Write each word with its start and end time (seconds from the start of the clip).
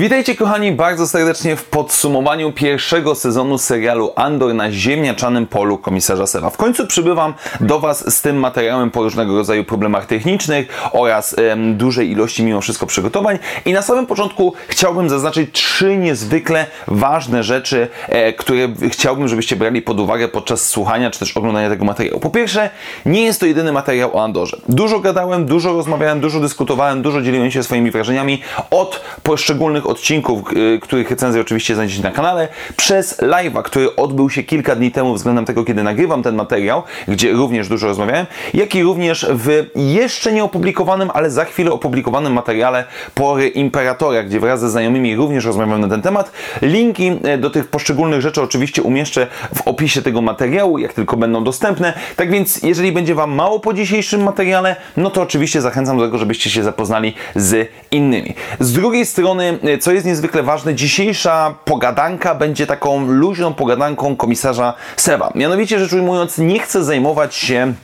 Witajcie 0.00 0.34
kochani 0.34 0.72
bardzo 0.72 1.06
serdecznie 1.06 1.56
w 1.56 1.64
podsumowaniu 1.64 2.52
pierwszego 2.52 3.14
sezonu 3.14 3.58
serialu 3.58 4.12
Andor 4.16 4.54
na 4.54 4.72
ziemniaczanym 4.72 5.46
polu 5.46 5.78
komisarza 5.78 6.26
Sera. 6.26 6.50
W 6.50 6.56
końcu 6.56 6.86
przybywam 6.86 7.34
do 7.60 7.80
Was 7.80 8.14
z 8.14 8.22
tym 8.22 8.36
materiałem 8.36 8.90
po 8.90 9.02
różnego 9.02 9.36
rodzaju 9.36 9.64
problemach 9.64 10.06
technicznych 10.06 10.88
oraz 10.92 11.38
em, 11.38 11.76
dużej 11.76 12.10
ilości 12.10 12.44
mimo 12.44 12.60
wszystko 12.60 12.86
przygotowań 12.86 13.38
i 13.64 13.72
na 13.72 13.82
samym 13.82 14.06
początku 14.06 14.52
chciałbym 14.68 15.08
zaznaczyć 15.08 15.52
trzy 15.52 15.96
niezwykle 15.96 16.66
ważne 16.86 17.42
rzeczy, 17.42 17.88
e, 18.08 18.32
które 18.32 18.68
chciałbym, 18.88 19.28
żebyście 19.28 19.56
brali 19.56 19.82
pod 19.82 20.00
uwagę 20.00 20.28
podczas 20.28 20.68
słuchania 20.68 21.10
czy 21.10 21.18
też 21.18 21.36
oglądania 21.36 21.68
tego 21.68 21.84
materiału. 21.84 22.20
Po 22.20 22.30
pierwsze, 22.30 22.70
nie 23.06 23.22
jest 23.22 23.40
to 23.40 23.46
jedyny 23.46 23.72
materiał 23.72 24.16
o 24.16 24.24
Andorze. 24.24 24.56
Dużo 24.68 25.00
gadałem, 25.00 25.46
dużo 25.46 25.72
rozmawiałem, 25.72 26.20
dużo 26.20 26.40
dyskutowałem, 26.40 27.02
dużo 27.02 27.22
dzieliłem 27.22 27.50
się 27.50 27.62
swoimi 27.62 27.90
wrażeniami 27.90 28.42
od 28.70 29.00
poszczególnych 29.22 29.85
odcinków, 29.86 30.52
y, 30.52 30.78
których 30.82 31.10
recenzję 31.10 31.40
oczywiście 31.40 31.74
znajdziecie 31.74 32.02
na 32.02 32.10
kanale, 32.10 32.48
przez 32.76 33.18
live'a, 33.18 33.62
który 33.62 33.96
odbył 33.96 34.30
się 34.30 34.42
kilka 34.42 34.76
dni 34.76 34.90
temu 34.90 35.14
względem 35.14 35.44
tego, 35.44 35.64
kiedy 35.64 35.82
nagrywam 35.82 36.22
ten 36.22 36.34
materiał, 36.34 36.82
gdzie 37.08 37.32
również 37.32 37.68
dużo 37.68 37.86
rozmawiałem, 37.86 38.26
jak 38.54 38.74
i 38.74 38.82
również 38.82 39.26
w 39.30 39.66
jeszcze 39.74 40.32
nie 40.32 40.44
opublikowanym, 40.44 41.10
ale 41.14 41.30
za 41.30 41.44
chwilę 41.44 41.72
opublikowanym 41.72 42.32
materiale 42.32 42.84
Pory 43.14 43.48
Imperatora, 43.48 44.22
gdzie 44.22 44.40
wraz 44.40 44.60
ze 44.60 44.70
znajomymi 44.70 45.16
również 45.16 45.44
rozmawiam 45.44 45.80
na 45.80 45.88
ten 45.88 46.02
temat. 46.02 46.32
Linki 46.62 47.18
e, 47.22 47.38
do 47.38 47.50
tych 47.50 47.68
poszczególnych 47.68 48.20
rzeczy 48.20 48.42
oczywiście 48.42 48.82
umieszczę 48.82 49.26
w 49.54 49.68
opisie 49.68 50.02
tego 50.02 50.22
materiału, 50.22 50.78
jak 50.78 50.92
tylko 50.92 51.16
będą 51.16 51.44
dostępne. 51.44 51.92
Tak 52.16 52.30
więc, 52.30 52.62
jeżeli 52.62 52.92
będzie 52.92 53.14
Wam 53.14 53.34
mało 53.34 53.60
po 53.60 53.72
dzisiejszym 53.74 54.22
materiale, 54.22 54.76
no 54.96 55.10
to 55.10 55.22
oczywiście 55.22 55.60
zachęcam 55.60 55.98
do 55.98 56.04
tego, 56.04 56.18
żebyście 56.18 56.50
się 56.50 56.62
zapoznali 56.62 57.14
z 57.34 57.68
innymi. 57.90 58.34
Z 58.60 58.72
drugiej 58.72 59.06
strony, 59.06 59.58
e, 59.62 59.75
co 59.78 59.92
jest 59.92 60.06
niezwykle 60.06 60.42
ważne, 60.42 60.74
dzisiejsza 60.74 61.54
pogadanka 61.64 62.34
będzie 62.34 62.66
taką 62.66 63.06
luźną 63.06 63.54
pogadanką 63.54 64.16
komisarza 64.16 64.74
Seba. 64.96 65.30
Mianowicie 65.34 65.78
rzecz 65.78 65.92
ujmując, 65.92 66.38
nie 66.38 66.58
chcę 66.58 66.84
zajmować 66.84 67.34
się 67.34 67.74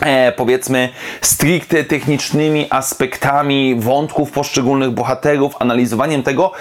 e, 0.00 0.32
powiedzmy 0.32 0.88
stricte 1.20 1.84
technicznymi 1.84 2.66
aspektami 2.70 3.74
wątków 3.78 4.30
poszczególnych 4.30 4.90
bohaterów, 4.90 5.54
analizowaniem 5.58 6.22
tego, 6.22 6.52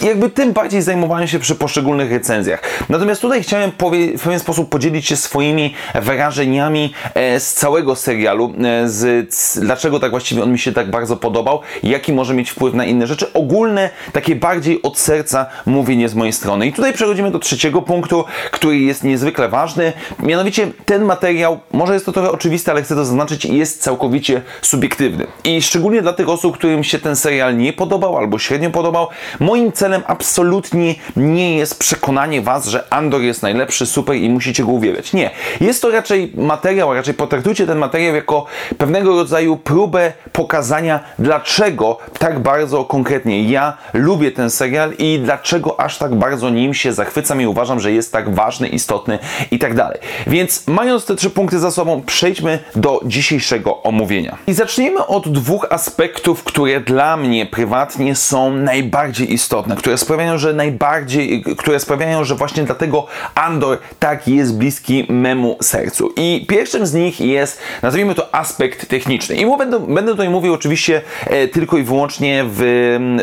jakby 0.00 0.30
tym 0.30 0.52
bardziej 0.52 0.82
zajmowaniem 0.82 1.28
się 1.28 1.38
przy 1.38 1.54
poszczególnych 1.54 2.12
recenzjach. 2.12 2.62
Natomiast 2.88 3.20
tutaj 3.20 3.42
chciałem 3.42 3.70
w 3.70 4.22
pewien 4.22 4.40
sposób 4.40 4.68
podzielić 4.68 5.06
się 5.06 5.16
swoimi 5.16 5.74
wrażeniami 5.94 6.94
e, 7.14 7.40
z 7.40 7.54
całego 7.54 7.96
serialu, 7.96 8.54
e, 8.64 8.88
z, 8.88 9.58
dlaczego 9.60 10.00
tak 10.00 10.10
właściwie 10.10 10.42
on 10.42 10.52
mi 10.52 10.58
się 10.58 10.72
tak 10.72 10.90
bardzo 10.90 11.16
podobał, 11.16 11.60
jaki 11.82 12.12
może 12.12 12.34
mieć 12.34 12.50
wpływ 12.50 12.74
na 12.74 12.84
inne 12.84 13.06
rzeczy. 13.06 13.32
Ogólne, 13.32 13.90
takie 14.12 14.36
bardziej 14.36 14.82
od 14.82 14.98
serca 14.98 15.46
mówienie 15.66 16.08
z 16.08 16.14
mojej 16.14 16.32
strony. 16.32 16.66
I 16.66 16.72
tutaj 16.72 16.92
przechodzimy 16.92 17.30
do 17.30 17.38
trzeciego 17.38 17.82
punktu, 17.82 18.24
który 18.50 18.78
jest 18.78 19.04
niezwykle 19.04 19.48
ważny. 19.48 19.92
Mianowicie 20.18 20.68
ten 20.84 21.04
materiał, 21.04 21.60
może 21.72 21.94
jest 21.94 22.06
to 22.06 22.12
trochę 22.12 22.32
oczywiste, 22.32 22.61
ale 22.68 22.82
chcę 22.82 22.94
to 22.94 23.04
zaznaczyć, 23.04 23.44
jest 23.44 23.82
całkowicie 23.82 24.42
subiektywny. 24.62 25.26
I 25.44 25.62
szczególnie 25.62 26.02
dla 26.02 26.12
tych 26.12 26.28
osób, 26.28 26.56
którym 26.58 26.84
się 26.84 26.98
ten 26.98 27.16
serial 27.16 27.56
nie 27.56 27.72
podobał 27.72 28.16
albo 28.16 28.38
średnio 28.38 28.70
podobał, 28.70 29.08
moim 29.40 29.72
celem 29.72 30.02
absolutnie 30.06 30.94
nie 31.16 31.56
jest 31.56 31.78
przekonanie 31.78 32.40
Was, 32.42 32.66
że 32.66 32.84
Andor 32.90 33.20
jest 33.20 33.42
najlepszy, 33.42 33.86
super 33.86 34.16
i 34.16 34.30
musicie 34.30 34.64
go 34.64 34.72
uwielbiać. 34.72 35.12
Nie. 35.12 35.30
Jest 35.60 35.82
to 35.82 35.90
raczej 35.90 36.32
materiał, 36.36 36.90
a 36.90 36.94
raczej 36.94 37.14
potraktujcie 37.14 37.66
ten 37.66 37.78
materiał 37.78 38.14
jako 38.14 38.46
pewnego 38.78 39.16
rodzaju 39.16 39.56
próbę 39.56 40.12
pokazania, 40.32 41.00
dlaczego 41.18 41.98
tak 42.18 42.40
bardzo 42.40 42.84
konkretnie 42.84 43.50
ja 43.50 43.76
lubię 43.92 44.30
ten 44.30 44.50
serial 44.50 44.92
i 44.98 45.20
dlaczego 45.24 45.80
aż 45.80 45.98
tak 45.98 46.14
bardzo 46.14 46.50
nim 46.50 46.74
się 46.74 46.92
zachwycam 46.92 47.40
i 47.40 47.46
uważam, 47.46 47.80
że 47.80 47.92
jest 47.92 48.12
tak 48.12 48.34
ważny, 48.34 48.68
istotny 48.68 49.18
i 49.50 49.58
tak 49.58 49.74
dalej. 49.74 49.98
Więc 50.26 50.66
mając 50.66 51.04
te 51.04 51.16
trzy 51.16 51.30
punkty 51.30 51.58
za 51.58 51.70
sobą, 51.70 52.02
przejdźmy 52.06 52.51
do 52.76 53.00
dzisiejszego 53.04 53.82
omówienia. 53.82 54.38
I 54.46 54.52
zaczniemy 54.52 55.06
od 55.06 55.28
dwóch 55.28 55.66
aspektów, 55.70 56.44
które 56.44 56.80
dla 56.80 57.16
mnie 57.16 57.46
prywatnie 57.46 58.14
są 58.14 58.56
najbardziej 58.56 59.32
istotne, 59.32 59.76
które 59.76 59.98
sprawiają, 59.98 60.38
że 60.38 60.52
najbardziej, 60.52 61.44
które 61.58 61.80
sprawiają, 61.80 62.24
że 62.24 62.34
właśnie 62.34 62.62
dlatego 62.62 63.06
Andor 63.34 63.78
tak 63.98 64.28
jest 64.28 64.58
bliski 64.58 65.06
memu 65.08 65.56
sercu. 65.62 66.12
I 66.16 66.46
pierwszym 66.48 66.86
z 66.86 66.94
nich 66.94 67.20
jest, 67.20 67.60
nazwijmy 67.82 68.14
to 68.14 68.34
aspekt 68.34 68.88
techniczny. 68.88 69.36
I 69.36 69.46
będę, 69.58 69.80
będę 69.80 70.10
tutaj 70.10 70.28
mówił 70.28 70.54
oczywiście 70.54 71.02
e, 71.26 71.48
tylko 71.48 71.78
i 71.78 71.82
wyłącznie 71.82 72.44
w, 72.48 72.60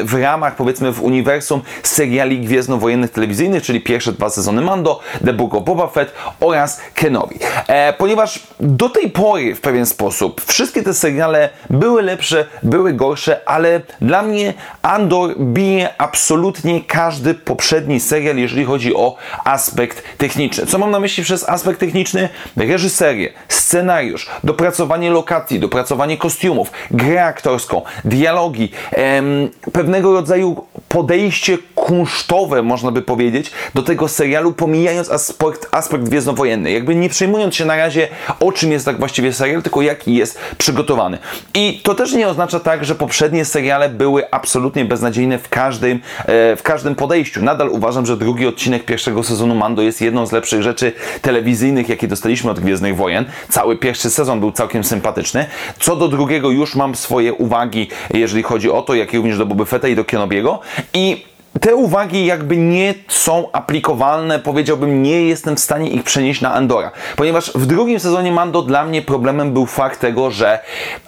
w 0.06 0.14
ramach, 0.14 0.56
powiedzmy, 0.56 0.92
w 0.92 1.04
uniwersum 1.04 1.62
seriali 1.84 2.40
gwiezdnowojennych 2.40 3.12
telewizyjnych, 3.12 3.64
czyli 3.64 3.82
pierwsze 3.82 4.14
dwa 4.14 4.30
sezony 4.30 4.62
Mando, 4.62 5.00
The 5.26 5.34
Book 5.34 5.56
of 5.56 5.64
Boba 5.64 5.88
Fett 5.88 6.14
oraz 6.40 6.82
Kenobi. 6.94 7.36
E, 7.68 7.94
ponieważ 7.94 8.40
do 8.60 8.90
tej 8.90 9.10
pory 9.10 9.19
w 9.56 9.62
pewien 9.62 9.86
sposób 9.86 10.42
wszystkie 10.46 10.84
te 10.84 10.94
seriale 10.94 11.50
były 11.70 12.02
lepsze, 12.02 12.46
były 12.64 12.94
gorsze, 12.94 13.42
ale 13.46 13.82
dla 14.02 14.22
mnie 14.22 14.54
Andor 14.82 15.38
bije 15.38 15.90
absolutnie 15.98 16.82
każdy 16.82 17.34
poprzedni 17.34 18.00
serial, 18.00 18.38
jeżeli 18.38 18.66
chodzi 18.66 18.96
o 18.96 19.16
aspekt 19.46 20.04
techniczny. 20.18 20.66
Co 20.66 20.78
mam 20.78 20.92
na 20.92 21.00
myśli 21.00 21.24
przez 21.24 21.50
aspekt 21.50 21.80
techniczny? 21.80 22.30
Reżyserię, 22.58 23.34
scenariusz, 23.48 24.30
dopracowanie 24.44 25.12
lokacji, 25.12 25.60
dopracowanie 25.60 26.18
kostiumów, 26.18 26.72
grę 26.92 27.26
aktorską, 27.26 27.82
dialogi, 28.06 28.72
em, 28.92 29.50
pewnego 29.74 30.14
rodzaju 30.14 30.66
podejście 30.90 31.58
kunsztowe, 31.76 32.64
można 32.64 32.92
by 32.92 33.02
powiedzieć, 33.02 33.52
do 33.74 33.84
tego 33.84 34.08
serialu, 34.08 34.54
pomijając 34.54 35.12
aspekt, 35.12 35.68
aspekt 35.72 36.04
gwiezdnowojenny. 36.04 36.72
Jakby 36.72 36.96
nie 36.96 37.10
przejmując 37.10 37.56
się 37.56 37.66
na 37.66 37.76
razie, 37.76 38.08
o 38.40 38.52
czym 38.52 38.72
jest 38.72 38.86
tak 38.86 39.00
właściwie 39.00 39.34
serial, 39.34 39.62
tylko 39.62 39.82
jaki 39.82 40.16
jest 40.16 40.40
przygotowany. 40.58 41.18
I 41.54 41.82
to 41.84 41.96
też 41.96 42.14
nie 42.14 42.28
oznacza 42.28 42.60
tak, 42.60 42.86
że 42.86 42.96
poprzednie 42.96 43.46
seriale 43.46 43.90
były 43.90 44.32
absolutnie 44.32 44.86
beznadziejne 44.86 45.40
w 45.40 45.50
każdym, 45.50 46.00
e, 46.26 46.56
w 46.56 46.64
każdym 46.64 46.96
podejściu. 46.96 47.44
Nadal 47.44 47.70
uważam, 47.70 48.06
że 48.06 48.18
drugi 48.18 48.48
odcinek 48.48 48.86
pierwszego 48.86 49.24
sezonu 49.24 49.56
Mando 49.56 49.82
jest 49.82 50.02
jedną 50.02 50.26
z 50.26 50.32
lepszych 50.32 50.62
rzeczy 50.62 50.92
telewizyjnych, 51.22 51.90
jakie 51.90 52.08
dostaliśmy 52.08 52.52
od 52.52 52.60
Gwiezdnych 52.60 52.96
Wojen. 52.96 53.26
Cały 53.50 53.78
pierwszy 53.78 54.10
sezon 54.10 54.40
był 54.40 54.52
całkiem 54.52 54.84
sympatyczny. 54.84 55.46
Co 55.80 55.96
do 55.96 56.08
drugiego 56.08 56.52
już 56.52 56.76
mam 56.76 56.96
swoje 56.96 57.34
uwagi, 57.34 57.88
jeżeli 58.14 58.44
chodzi 58.44 58.72
o 58.72 58.82
to, 58.82 58.96
jak 58.96 59.14
również 59.14 59.38
do 59.38 59.46
Boba 59.46 59.66
Fetta 59.66 59.88
i 59.88 59.96
do 59.96 60.06
Kenobiego. 60.06 60.60
I 60.94 61.30
te 61.62 61.76
uwagi 61.76 62.26
jakby 62.26 62.58
nie 62.58 62.94
są 63.08 63.52
aplikowalne, 63.52 64.40
powiedziałbym, 64.40 65.04
nie 65.04 65.22
jestem 65.22 65.56
w 65.56 65.60
stanie 65.60 65.90
ich 65.90 66.04
przenieść 66.04 66.42
na 66.42 66.54
Andora. 66.54 66.92
Ponieważ 67.16 67.52
w 67.56 67.66
drugim 67.66 68.00
sezonie 68.00 68.32
Mando 68.32 68.62
dla 68.62 68.86
mnie 68.86 69.02
problemem 69.02 69.54
był 69.54 69.66
fakt 69.66 70.00
tego, 70.00 70.32
że 70.32 70.60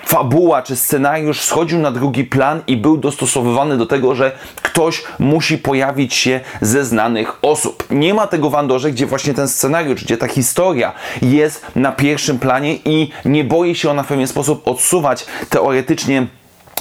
fabuła 0.05 0.61
czy 0.61 0.75
scenariusz 0.75 1.41
schodził 1.41 1.79
na 1.79 1.91
drugi 1.91 2.23
plan 2.23 2.61
i 2.67 2.77
był 2.77 2.97
dostosowywany 2.97 3.77
do 3.77 3.85
tego, 3.85 4.15
że 4.15 4.31
ktoś 4.61 5.03
musi 5.19 5.57
pojawić 5.57 6.13
się 6.13 6.39
ze 6.61 6.85
znanych 6.85 7.37
osób. 7.41 7.83
Nie 7.89 8.13
ma 8.13 8.27
tego 8.27 8.49
w 8.49 8.55
Andorze, 8.55 8.91
gdzie 8.91 9.05
właśnie 9.05 9.33
ten 9.33 9.47
scenariusz, 9.47 10.03
gdzie 10.03 10.17
ta 10.17 10.27
historia 10.27 10.93
jest 11.21 11.65
na 11.75 11.91
pierwszym 11.91 12.39
planie 12.39 12.75
i 12.85 13.11
nie 13.25 13.43
boi 13.43 13.75
się 13.75 13.89
ona 13.89 14.03
w 14.03 14.07
pewien 14.07 14.27
sposób 14.27 14.67
odsuwać 14.67 15.25
teoretycznie 15.49 16.27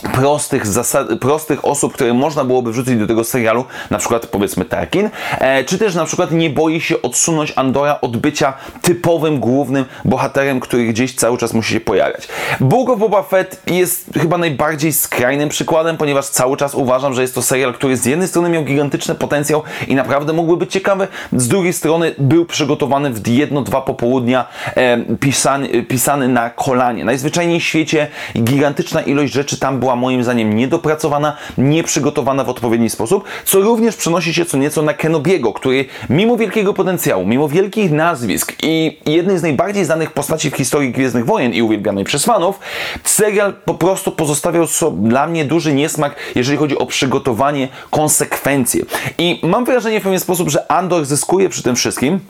prostych, 0.00 0.66
zasad, 0.66 1.08
prostych 1.20 1.64
osób, 1.64 1.92
które 1.92 2.14
można 2.14 2.44
byłoby 2.44 2.72
wrzucić 2.72 2.96
do 2.96 3.06
tego 3.06 3.24
serialu, 3.24 3.64
na 3.90 3.98
przykład 3.98 4.26
powiedzmy 4.26 4.64
Tarkin, 4.64 5.10
e, 5.38 5.64
czy 5.64 5.78
też 5.78 5.94
na 5.94 6.04
przykład 6.04 6.32
nie 6.32 6.50
boi 6.50 6.80
się 6.80 7.02
odsunąć 7.02 7.52
Andora 7.56 8.00
od 8.00 8.16
bycia 8.16 8.52
typowym, 8.82 9.40
głównym 9.40 9.84
bohaterem, 10.04 10.60
który 10.60 10.86
gdzieś 10.86 11.14
cały 11.14 11.38
czas 11.38 11.54
musi 11.54 11.72
się 11.72 11.80
pojawiać. 11.80 12.28
Book 12.60 12.90
of 12.90 12.98
Boba 12.98 13.22
Fett 13.22 13.62
jest 13.66 14.10
chyba 14.20 14.38
najbardziej 14.38 14.92
skrajnym 14.92 15.48
przykładem, 15.48 15.96
ponieważ 15.96 16.26
cały 16.26 16.56
czas 16.56 16.74
uważam, 16.74 17.14
że 17.14 17.22
jest 17.22 17.34
to 17.34 17.42
serial, 17.42 17.74
który 17.74 17.96
z 17.96 18.06
jednej 18.06 18.28
strony 18.28 18.48
miał 18.48 18.64
gigantyczny 18.64 19.14
potencjał 19.14 19.62
i 19.88 19.94
naprawdę 19.94 20.32
mógłby 20.32 20.56
być 20.56 20.72
ciekawy, 20.72 21.08
z 21.32 21.48
drugiej 21.48 21.72
strony 21.72 22.14
był 22.18 22.46
przygotowany 22.46 23.10
w 23.10 23.28
jedno, 23.28 23.62
dwa 23.62 23.80
popołudnia 23.80 24.44
e, 24.74 25.16
pisany, 25.16 25.82
pisany 25.82 26.28
na 26.28 26.50
kolanie. 26.50 27.04
Najzwyczajniej 27.04 27.60
w 27.60 27.64
świecie 27.64 28.08
gigantyczna 28.36 29.00
ilość 29.00 29.32
rzeczy 29.32 29.58
tam 29.58 29.80
była 29.80 29.89
była 29.90 30.00
moim 30.00 30.24
zdaniem 30.24 30.56
niedopracowana, 30.56 31.36
nieprzygotowana 31.58 32.44
w 32.44 32.48
odpowiedni 32.48 32.90
sposób, 32.90 33.24
co 33.44 33.60
również 33.60 33.96
przenosi 33.96 34.34
się 34.34 34.44
co 34.44 34.56
nieco 34.56 34.82
na 34.82 34.94
Kenobiego, 34.94 35.52
który 35.52 35.84
mimo 36.10 36.36
wielkiego 36.36 36.74
potencjału, 36.74 37.26
mimo 37.26 37.48
wielkich 37.48 37.92
nazwisk 37.92 38.52
i 38.62 38.98
jednej 39.06 39.38
z 39.38 39.42
najbardziej 39.42 39.84
znanych 39.84 40.12
postaci 40.12 40.50
w 40.50 40.56
historii 40.56 40.92
Gwiezdnych 40.92 41.26
Wojen 41.26 41.52
i 41.52 41.62
uwielbianej 41.62 42.04
przez 42.04 42.24
fanów, 42.24 42.58
serial 43.04 43.54
po 43.64 43.74
prostu 43.74 44.12
pozostawiał 44.12 44.66
dla 44.92 45.26
mnie 45.26 45.44
duży 45.44 45.74
niesmak, 45.74 46.16
jeżeli 46.34 46.58
chodzi 46.58 46.78
o 46.78 46.86
przygotowanie, 46.86 47.68
konsekwencje. 47.90 48.84
I 49.18 49.40
mam 49.42 49.64
wrażenie 49.64 50.00
w 50.00 50.02
pewien 50.02 50.20
sposób, 50.20 50.48
że 50.48 50.72
Andor 50.72 51.04
zyskuje 51.04 51.48
przy 51.48 51.62
tym 51.62 51.76
wszystkim, 51.76 52.20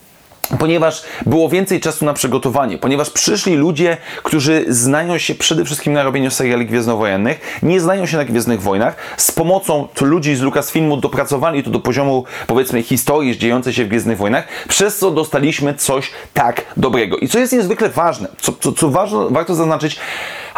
ponieważ 0.59 1.03
było 1.27 1.49
więcej 1.49 1.81
czasu 1.81 2.05
na 2.05 2.13
przygotowanie, 2.13 2.79
ponieważ 2.79 3.11
przyszli 3.11 3.57
ludzie, 3.57 3.97
którzy 4.23 4.65
znają 4.69 5.19
się 5.19 5.35
przede 5.35 5.65
wszystkim 5.65 5.93
na 5.93 6.03
robieniu 6.03 6.31
seriali 6.31 6.67
gwiezdnowojennych, 6.67 7.59
nie 7.63 7.81
znają 7.81 8.07
się 8.07 8.17
na 8.17 8.25
Gwiezdnych 8.25 8.63
Wojnach, 8.63 8.97
z 9.17 9.33
pomocą 9.33 9.89
ludzi 10.01 10.37
z 10.37 10.41
Lucasfilmu 10.41 10.97
dopracowali 10.97 11.63
to 11.63 11.71
do 11.71 11.81
poziomu, 11.81 12.25
powiedzmy, 12.47 12.83
historii 12.83 13.39
dziejącej 13.39 13.73
się 13.73 13.85
w 13.85 13.89
Gwiezdnych 13.89 14.19
Wojnach, 14.19 14.49
przez 14.69 14.99
co 14.99 15.11
dostaliśmy 15.11 15.75
coś 15.75 16.11
tak 16.35 16.65
dobrego. 16.77 17.17
I 17.17 17.29
co 17.29 17.39
jest 17.39 17.53
niezwykle 17.53 17.89
ważne, 17.89 18.29
co, 18.41 18.53
co, 18.53 18.73
co 18.73 18.91
warto 19.31 19.55
zaznaczyć, 19.55 20.01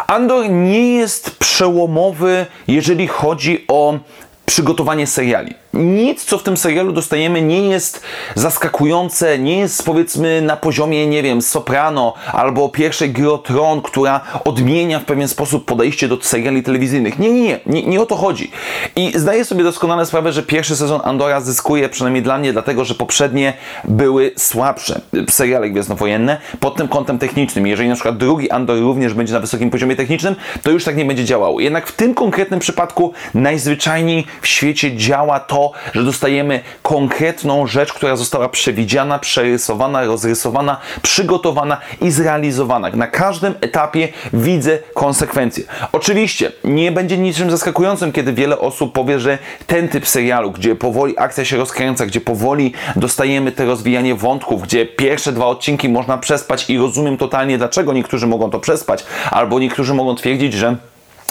Andor 0.07 0.49
nie 0.49 0.93
jest 0.93 1.37
przełomowy, 1.37 2.45
jeżeli 2.67 3.07
chodzi 3.07 3.65
o 3.67 3.99
przygotowanie 4.45 5.07
seriali 5.07 5.62
nic, 5.73 6.25
co 6.25 6.37
w 6.37 6.43
tym 6.43 6.57
serialu 6.57 6.91
dostajemy, 6.91 7.41
nie 7.41 7.69
jest 7.69 8.01
zaskakujące, 8.35 9.39
nie 9.39 9.59
jest 9.59 9.85
powiedzmy 9.85 10.41
na 10.41 10.57
poziomie, 10.57 11.07
nie 11.07 11.23
wiem, 11.23 11.41
Soprano 11.41 12.13
albo 12.31 12.69
pierwszej 12.69 13.11
gry 13.11 13.23
Tron, 13.43 13.81
która 13.81 14.21
odmienia 14.45 14.99
w 14.99 15.05
pewien 15.05 15.27
sposób 15.27 15.65
podejście 15.65 16.07
do 16.07 16.17
seriali 16.21 16.63
telewizyjnych. 16.63 17.19
Nie, 17.19 17.33
nie, 17.33 17.41
nie, 17.41 17.59
nie, 17.65 17.83
nie 17.83 18.01
o 18.01 18.05
to 18.05 18.15
chodzi. 18.15 18.51
I 18.95 19.11
zdaję 19.15 19.45
sobie 19.45 19.63
doskonale 19.63 20.05
sprawę, 20.05 20.33
że 20.33 20.43
pierwszy 20.43 20.75
sezon 20.75 21.01
Andora 21.03 21.41
zyskuje, 21.41 21.89
przynajmniej 21.89 22.23
dla 22.23 22.37
mnie, 22.37 22.53
dlatego, 22.53 22.85
że 22.85 22.95
poprzednie 22.95 23.53
były 23.83 24.31
słabsze 24.37 25.01
seriale 25.29 25.69
gwiezdnowojenne 25.69 26.37
pod 26.59 26.75
tym 26.75 26.87
kątem 26.87 27.19
technicznym. 27.19 27.67
Jeżeli 27.67 27.89
na 27.89 27.95
przykład 27.95 28.17
drugi 28.17 28.51
Andor 28.51 28.79
również 28.79 29.13
będzie 29.13 29.33
na 29.33 29.39
wysokim 29.39 29.69
poziomie 29.69 29.95
technicznym, 29.95 30.35
to 30.63 30.71
już 30.71 30.83
tak 30.83 30.97
nie 30.97 31.05
będzie 31.05 31.25
działało. 31.25 31.59
Jednak 31.59 31.87
w 31.87 31.91
tym 31.91 32.13
konkretnym 32.13 32.59
przypadku 32.59 33.13
najzwyczajniej 33.33 34.25
w 34.41 34.47
świecie 34.47 34.97
działa 34.97 35.39
to, 35.39 35.62
że 35.93 36.03
dostajemy 36.03 36.61
konkretną 36.81 37.67
rzecz, 37.67 37.93
która 37.93 38.15
została 38.15 38.49
przewidziana, 38.49 39.19
przerysowana, 39.19 40.05
rozrysowana, 40.05 40.77
przygotowana 41.01 41.77
i 42.01 42.11
zrealizowana. 42.11 42.89
Na 42.93 43.07
każdym 43.07 43.53
etapie 43.61 44.07
widzę 44.33 44.79
konsekwencje. 44.93 45.63
Oczywiście 45.91 46.51
nie 46.63 46.91
będzie 46.91 47.17
niczym 47.17 47.51
zaskakującym, 47.51 48.11
kiedy 48.11 48.33
wiele 48.33 48.59
osób 48.59 48.93
powie, 48.93 49.19
że 49.19 49.37
ten 49.67 49.89
typ 49.89 50.07
serialu, 50.07 50.51
gdzie 50.51 50.75
powoli 50.75 51.13
akcja 51.17 51.45
się 51.45 51.57
rozkręca, 51.57 52.05
gdzie 52.05 52.21
powoli 52.21 52.73
dostajemy 52.95 53.51
te 53.51 53.65
rozwijanie 53.65 54.15
wątków, 54.15 54.61
gdzie 54.61 54.85
pierwsze 54.85 55.31
dwa 55.31 55.45
odcinki 55.45 55.89
można 55.89 56.17
przespać 56.17 56.69
i 56.69 56.77
rozumiem 56.77 57.17
totalnie, 57.17 57.57
dlaczego 57.57 57.93
niektórzy 57.93 58.27
mogą 58.27 58.49
to 58.49 58.59
przespać, 58.59 59.05
albo 59.31 59.59
niektórzy 59.59 59.93
mogą 59.93 60.15
twierdzić, 60.15 60.53
że 60.53 60.75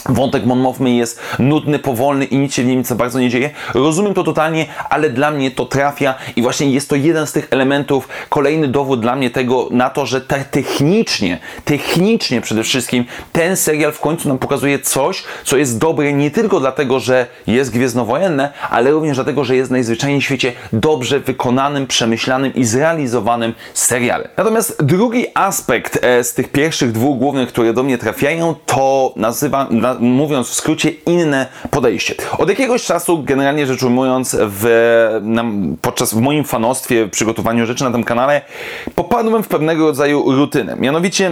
Wątek 0.09 0.47
Mon 0.47 0.59
Mothmy 0.59 0.91
jest 0.91 1.21
nudny, 1.39 1.79
powolny 1.79 2.25
i 2.25 2.39
nic 2.39 2.55
się 2.55 2.63
w 2.63 2.67
nim 2.67 2.85
za 2.85 2.95
bardzo 2.95 3.19
nie 3.19 3.31
dzieje. 3.31 3.51
Rozumiem 3.75 4.15
to 4.15 4.25
totalnie, 4.25 4.67
ale 4.91 5.11
dla 5.11 5.31
mnie 5.31 5.51
to 5.51 5.67
trafia 5.67 6.15
i 6.37 6.43
właśnie 6.43 6.71
jest 6.71 6.89
to 6.89 6.97
jeden 6.97 7.27
z 7.27 7.33
tych 7.33 7.49
elementów, 7.51 8.09
kolejny 8.29 8.69
dowód 8.69 9.01
dla 9.01 9.17
mnie 9.17 9.31
tego 9.31 9.69
na 9.71 9.91
to, 9.91 10.07
że 10.07 10.21
te 10.21 10.45
technicznie, 10.45 11.39
technicznie 11.65 12.41
przede 12.41 12.63
wszystkim 12.63 13.05
ten 13.33 13.57
serial 13.57 13.93
w 13.93 14.01
końcu 14.01 14.29
nam 14.29 14.39
pokazuje 14.39 14.79
coś, 14.79 15.25
co 15.45 15.57
jest 15.57 15.79
dobre 15.79 16.13
nie 16.13 16.31
tylko 16.31 16.61
dlatego, 16.61 17.01
że 17.01 17.27
jest 17.47 17.73
gwiezdnowojenne, 17.73 18.53
ale 18.71 18.91
również 18.91 19.17
dlatego, 19.17 19.45
że 19.45 19.57
jest 19.57 19.71
najzwyczajniej 19.71 20.21
w 20.21 20.25
świecie 20.25 20.53
dobrze 20.73 21.21
wykonanym, 21.21 21.87
przemyślanym 21.87 22.55
i 22.55 22.65
zrealizowanym 22.65 23.55
serialem. 23.75 24.29
Natomiast 24.37 24.85
drugi 24.85 25.27
aspekt 25.35 25.99
e, 26.03 26.25
z 26.25 26.35
tych 26.35 26.49
pierwszych 26.49 26.93
dwóch 26.93 27.19
głównych, 27.19 27.49
które 27.49 27.73
do 27.73 27.83
mnie 27.83 27.99
trafiają, 27.99 28.55
to 28.67 29.13
mówiąc 30.01 30.49
w 30.49 30.55
skrócie, 30.55 30.91
inne 30.91 31.47
podejście. 31.71 32.15
Od 32.39 32.49
jakiegoś 32.49 32.85
czasu, 32.85 33.23
generalnie 33.23 33.67
rzecz 33.67 33.83
ujmując, 33.83 34.37
w, 34.41 35.19
na, 35.23 35.45
podczas 35.83 36.15
w 36.15 36.21
moim 36.21 36.45
fanostwie, 36.45 37.09
przygotowaniu 37.09 37.67
rzeczy 37.67 37.85
na 37.85 37.91
tym 37.91 38.05
kanale, 38.05 38.41
popadłem 38.95 39.43
w 39.43 39.49
pewnego 39.49 39.87
rodzaju 39.87 40.33
rutynę. 40.33 40.77
Mianowicie 40.77 41.31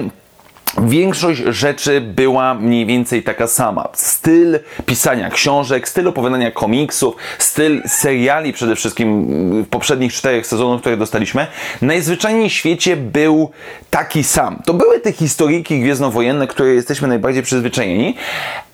Większość 0.78 1.42
rzeczy 1.46 2.00
była 2.00 2.54
mniej 2.54 2.86
więcej 2.86 3.22
taka 3.22 3.46
sama. 3.46 3.88
Styl 3.92 4.58
pisania 4.86 5.30
książek, 5.30 5.88
styl 5.88 6.08
opowiadania 6.08 6.50
komiksów, 6.50 7.16
styl 7.38 7.82
seriali 7.86 8.52
przede 8.52 8.76
wszystkim 8.76 9.26
w 9.62 9.68
poprzednich 9.68 10.12
czterech 10.12 10.46
sezonów, 10.46 10.80
które 10.80 10.96
dostaliśmy, 10.96 11.46
najzwyczajniej 11.82 12.50
w 12.50 12.52
świecie 12.52 12.96
był 12.96 13.50
taki 13.90 14.24
sam. 14.24 14.62
To 14.66 14.74
były 14.74 15.00
te 15.00 15.12
historyjki 15.12 15.80
gwiezdnowojenne, 15.80 16.46
które 16.46 16.68
jesteśmy 16.68 17.08
najbardziej 17.08 17.42
przyzwyczajeni, 17.42 18.16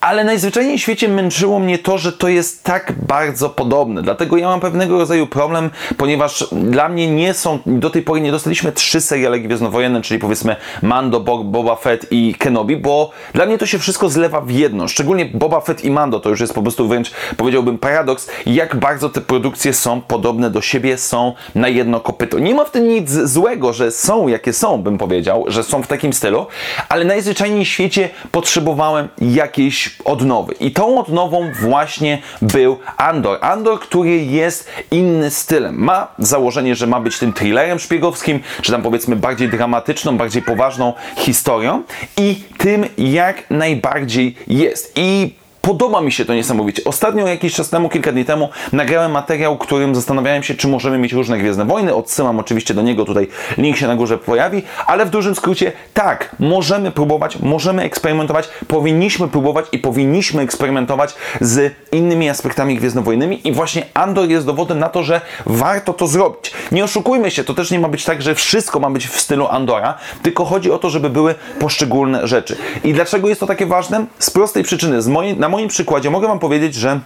ale 0.06 0.24
najzwyczajniej 0.24 0.78
w 0.78 0.80
świecie 0.80 1.08
męczyło 1.08 1.58
mnie 1.58 1.78
to, 1.78 1.98
że 1.98 2.12
to 2.12 2.28
jest 2.28 2.64
tak 2.64 2.92
bardzo 3.06 3.50
podobne. 3.50 4.02
Dlatego 4.02 4.36
ja 4.36 4.48
mam 4.48 4.60
pewnego 4.60 4.98
rodzaju 4.98 5.26
problem, 5.26 5.70
ponieważ 5.96 6.48
dla 6.52 6.88
mnie 6.88 7.10
nie 7.10 7.34
są, 7.34 7.58
do 7.66 7.90
tej 7.90 8.02
pory 8.02 8.20
nie 8.20 8.30
dostaliśmy 8.30 8.72
trzy 8.72 9.00
seriale 9.00 9.40
gwiezdnowojenne, 9.40 10.02
czyli 10.02 10.20
powiedzmy 10.20 10.56
Mando, 10.82 11.20
Boba 11.20 11.76
Fett 11.76 12.06
i 12.10 12.34
Kenobi, 12.34 12.76
bo 12.76 13.10
dla 13.34 13.46
mnie 13.46 13.58
to 13.58 13.66
się 13.66 13.78
wszystko 13.78 14.08
zlewa 14.08 14.40
w 14.40 14.50
jedno. 14.50 14.88
Szczególnie 14.88 15.26
Boba 15.26 15.60
Fett 15.60 15.84
i 15.84 15.90
Mando 15.90 16.20
to 16.20 16.28
już 16.28 16.40
jest 16.40 16.54
po 16.54 16.62
prostu 16.62 16.88
wręcz, 16.88 17.10
powiedziałbym, 17.36 17.78
paradoks, 17.78 18.30
jak 18.46 18.76
bardzo 18.76 19.08
te 19.08 19.20
produkcje 19.20 19.72
są 19.72 20.00
podobne 20.00 20.50
do 20.50 20.60
siebie, 20.60 20.98
są 20.98 21.34
na 21.54 21.68
jedno 21.68 22.00
kopyto. 22.00 22.38
Nie 22.38 22.54
ma 22.54 22.64
w 22.64 22.70
tym 22.70 22.88
nic 22.88 23.10
złego, 23.10 23.72
że 23.72 23.90
są 23.90 24.28
jakie 24.28 24.52
są, 24.52 24.82
bym 24.82 24.98
powiedział, 24.98 25.44
że 25.48 25.64
są 25.64 25.82
w 25.82 25.86
takim 25.86 26.12
stylu, 26.12 26.46
ale 26.88 27.04
najzwyczajniej 27.04 27.64
w 27.64 27.68
świecie 27.68 28.08
potrzebowałem 28.32 29.08
jakiejś 29.20 29.95
odnowy. 30.04 30.54
I 30.60 30.70
tą 30.70 31.00
odnową 31.00 31.52
właśnie 31.60 32.18
był 32.42 32.78
Andor. 32.96 33.38
Andor, 33.40 33.80
który 33.80 34.16
jest 34.16 34.70
inny 34.90 35.30
stylem. 35.30 35.78
Ma 35.78 36.08
założenie, 36.18 36.74
że 36.74 36.86
ma 36.86 37.00
być 37.00 37.18
tym 37.18 37.32
thrillerem 37.32 37.78
szpiegowskim, 37.78 38.40
czy 38.62 38.72
tam 38.72 38.82
powiedzmy 38.82 39.16
bardziej 39.16 39.48
dramatyczną, 39.48 40.16
bardziej 40.16 40.42
poważną 40.42 40.92
historią 41.16 41.82
i 42.16 42.44
tym 42.58 42.84
jak 42.98 43.50
najbardziej 43.50 44.36
jest. 44.46 44.92
I 44.96 45.34
Podoba 45.66 46.00
mi 46.00 46.12
się 46.12 46.24
to 46.24 46.34
niesamowicie. 46.34 46.84
Ostatnio, 46.84 47.26
jakiś 47.26 47.54
czas 47.54 47.68
temu, 47.68 47.88
kilka 47.88 48.12
dni 48.12 48.24
temu, 48.24 48.48
nagrałem 48.72 49.12
materiał, 49.12 49.58
którym 49.58 49.94
zastanawiałem 49.94 50.42
się, 50.42 50.54
czy 50.54 50.68
możemy 50.68 50.98
mieć 50.98 51.12
różne 51.12 51.38
Gwiezdne 51.38 51.64
Wojny. 51.64 51.94
Odsyłam 51.94 52.38
oczywiście 52.38 52.74
do 52.74 52.82
niego, 52.82 53.04
tutaj 53.04 53.28
link 53.58 53.76
się 53.76 53.86
na 53.86 53.96
górze 53.96 54.18
pojawi, 54.18 54.62
ale 54.86 55.06
w 55.06 55.10
dużym 55.10 55.34
skrócie 55.34 55.72
tak, 55.94 56.36
możemy 56.38 56.90
próbować, 56.90 57.38
możemy 57.38 57.82
eksperymentować, 57.82 58.48
powinniśmy 58.68 59.28
próbować 59.28 59.66
i 59.72 59.78
powinniśmy 59.78 60.42
eksperymentować 60.42 61.14
z 61.40 61.74
innymi 61.92 62.28
aspektami 62.28 62.76
Gwiezdnowojennymi 62.76 63.48
i 63.48 63.52
właśnie 63.52 63.86
Andor 63.94 64.28
jest 64.28 64.46
dowodem 64.46 64.78
na 64.78 64.88
to, 64.88 65.02
że 65.02 65.20
warto 65.46 65.92
to 65.92 66.06
zrobić. 66.06 66.52
Nie 66.72 66.84
oszukujmy 66.84 67.30
się, 67.30 67.44
to 67.44 67.54
też 67.54 67.70
nie 67.70 67.78
ma 67.78 67.88
być 67.88 68.04
tak, 68.04 68.22
że 68.22 68.34
wszystko 68.34 68.80
ma 68.80 68.90
być 68.90 69.06
w 69.06 69.20
stylu 69.20 69.46
Andora, 69.48 69.94
tylko 70.22 70.44
chodzi 70.44 70.70
o 70.70 70.78
to, 70.78 70.90
żeby 70.90 71.10
były 71.10 71.34
poszczególne 71.60 72.26
rzeczy. 72.26 72.56
I 72.84 72.92
dlaczego 72.92 73.28
jest 73.28 73.40
to 73.40 73.46
takie 73.46 73.66
ważne? 73.66 74.06
Z 74.18 74.30
prostej 74.30 74.62
przyczyny. 74.62 75.02
Z 75.02 75.08
mojej, 75.08 75.36
na 75.36 75.55
moim 75.56 75.68
przykładzie 75.68 76.10
mogę 76.10 76.28
Wam 76.28 76.38
powiedzieć, 76.38 76.74
że 76.74 77.00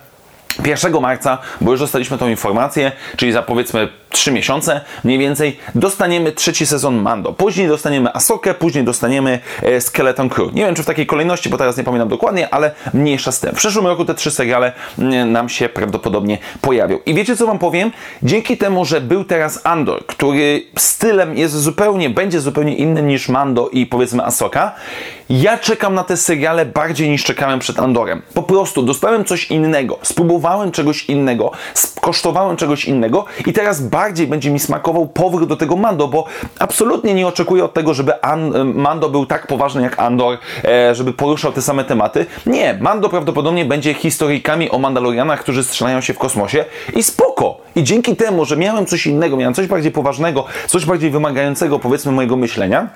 1 0.64 1.00
marca, 1.00 1.38
bo 1.60 1.70
już 1.70 1.80
dostaliśmy 1.80 2.18
tą 2.18 2.28
informację, 2.28 2.92
czyli 3.16 3.32
za 3.32 3.42
powiedzmy 3.42 3.88
3 4.10 4.32
miesiące 4.32 4.80
mniej 5.04 5.18
więcej, 5.18 5.58
dostaniemy 5.74 6.32
trzeci 6.32 6.66
sezon 6.66 6.96
Mando. 6.96 7.32
Później 7.32 7.68
dostaniemy 7.68 8.14
Asokę, 8.14 8.54
później 8.54 8.84
dostaniemy 8.84 9.38
e, 9.62 9.80
Skeleton 9.80 10.28
Crew. 10.28 10.52
Nie 10.52 10.64
wiem, 10.64 10.74
czy 10.74 10.82
w 10.82 10.86
takiej 10.86 11.06
kolejności, 11.06 11.48
bo 11.48 11.58
teraz 11.58 11.76
nie 11.76 11.84
pamiętam 11.84 12.08
dokładnie, 12.08 12.54
ale 12.54 12.70
mniejsza 12.94 13.32
z 13.32 13.40
tym. 13.40 13.52
W 13.52 13.56
przyszłym 13.56 13.86
roku 13.86 14.04
te 14.04 14.14
trzy 14.14 14.30
seriale 14.30 14.72
mm, 14.98 15.32
nam 15.32 15.48
się 15.48 15.68
prawdopodobnie 15.68 16.38
pojawią. 16.60 16.98
I 17.06 17.14
wiecie, 17.14 17.36
co 17.36 17.46
Wam 17.46 17.58
powiem? 17.58 17.92
Dzięki 18.22 18.56
temu, 18.56 18.84
że 18.84 19.00
był 19.00 19.24
teraz 19.24 19.60
Andor, 19.64 20.06
który 20.06 20.66
stylem 20.76 21.36
jest 21.36 21.54
zupełnie, 21.54 22.10
będzie 22.10 22.40
zupełnie 22.40 22.76
inny 22.76 23.02
niż 23.02 23.28
Mando 23.28 23.68
i 23.68 23.86
powiedzmy 23.86 24.24
Asoka, 24.24 24.74
ja 25.30 25.58
czekam 25.58 25.94
na 25.94 26.04
te 26.04 26.16
seriale 26.16 26.66
bardziej 26.66 27.08
niż 27.08 27.24
czekałem 27.24 27.58
przed 27.58 27.78
Andorem. 27.78 28.22
Po 28.34 28.42
prostu 28.42 28.82
dostałem 28.82 29.24
coś 29.24 29.50
innego, 29.50 29.98
spróbowałem 30.02 30.72
czegoś 30.72 31.04
innego, 31.04 31.52
kosztowałem 32.00 32.56
czegoś 32.56 32.84
innego 32.84 33.24
i 33.46 33.52
teraz 33.52 33.82
bardziej 34.00 34.26
będzie 34.26 34.50
mi 34.50 34.58
smakował 34.58 35.06
powrót 35.06 35.48
do 35.48 35.56
tego 35.56 35.76
Mando, 35.76 36.08
bo 36.08 36.24
absolutnie 36.58 37.14
nie 37.14 37.26
oczekuję 37.26 37.64
od 37.64 37.74
tego, 37.74 37.94
żeby 37.94 38.22
An 38.22 38.72
Mando 38.74 39.08
był 39.08 39.26
tak 39.26 39.46
poważny 39.46 39.82
jak 39.82 39.98
Andor, 39.98 40.38
e, 40.64 40.94
żeby 40.94 41.12
poruszał 41.12 41.52
te 41.52 41.62
same 41.62 41.84
tematy. 41.84 42.26
Nie, 42.46 42.78
Mando 42.80 43.08
prawdopodobnie 43.08 43.64
będzie 43.64 43.94
historyjkami 43.94 44.70
o 44.70 44.78
Mandalorianach, 44.78 45.40
którzy 45.40 45.64
strzelają 45.64 46.00
się 46.00 46.14
w 46.14 46.18
kosmosie 46.18 46.64
i 46.96 47.02
spoko. 47.02 47.58
I 47.76 47.84
dzięki 47.84 48.16
temu, 48.16 48.44
że 48.44 48.56
miałem 48.56 48.86
coś 48.86 49.06
innego, 49.06 49.36
miałem 49.36 49.54
coś 49.54 49.66
bardziej 49.66 49.92
poważnego, 49.92 50.44
coś 50.66 50.84
bardziej 50.84 51.10
wymagającego 51.10 51.78
powiedzmy 51.78 52.12
mojego 52.12 52.36
myślenia, 52.36 52.88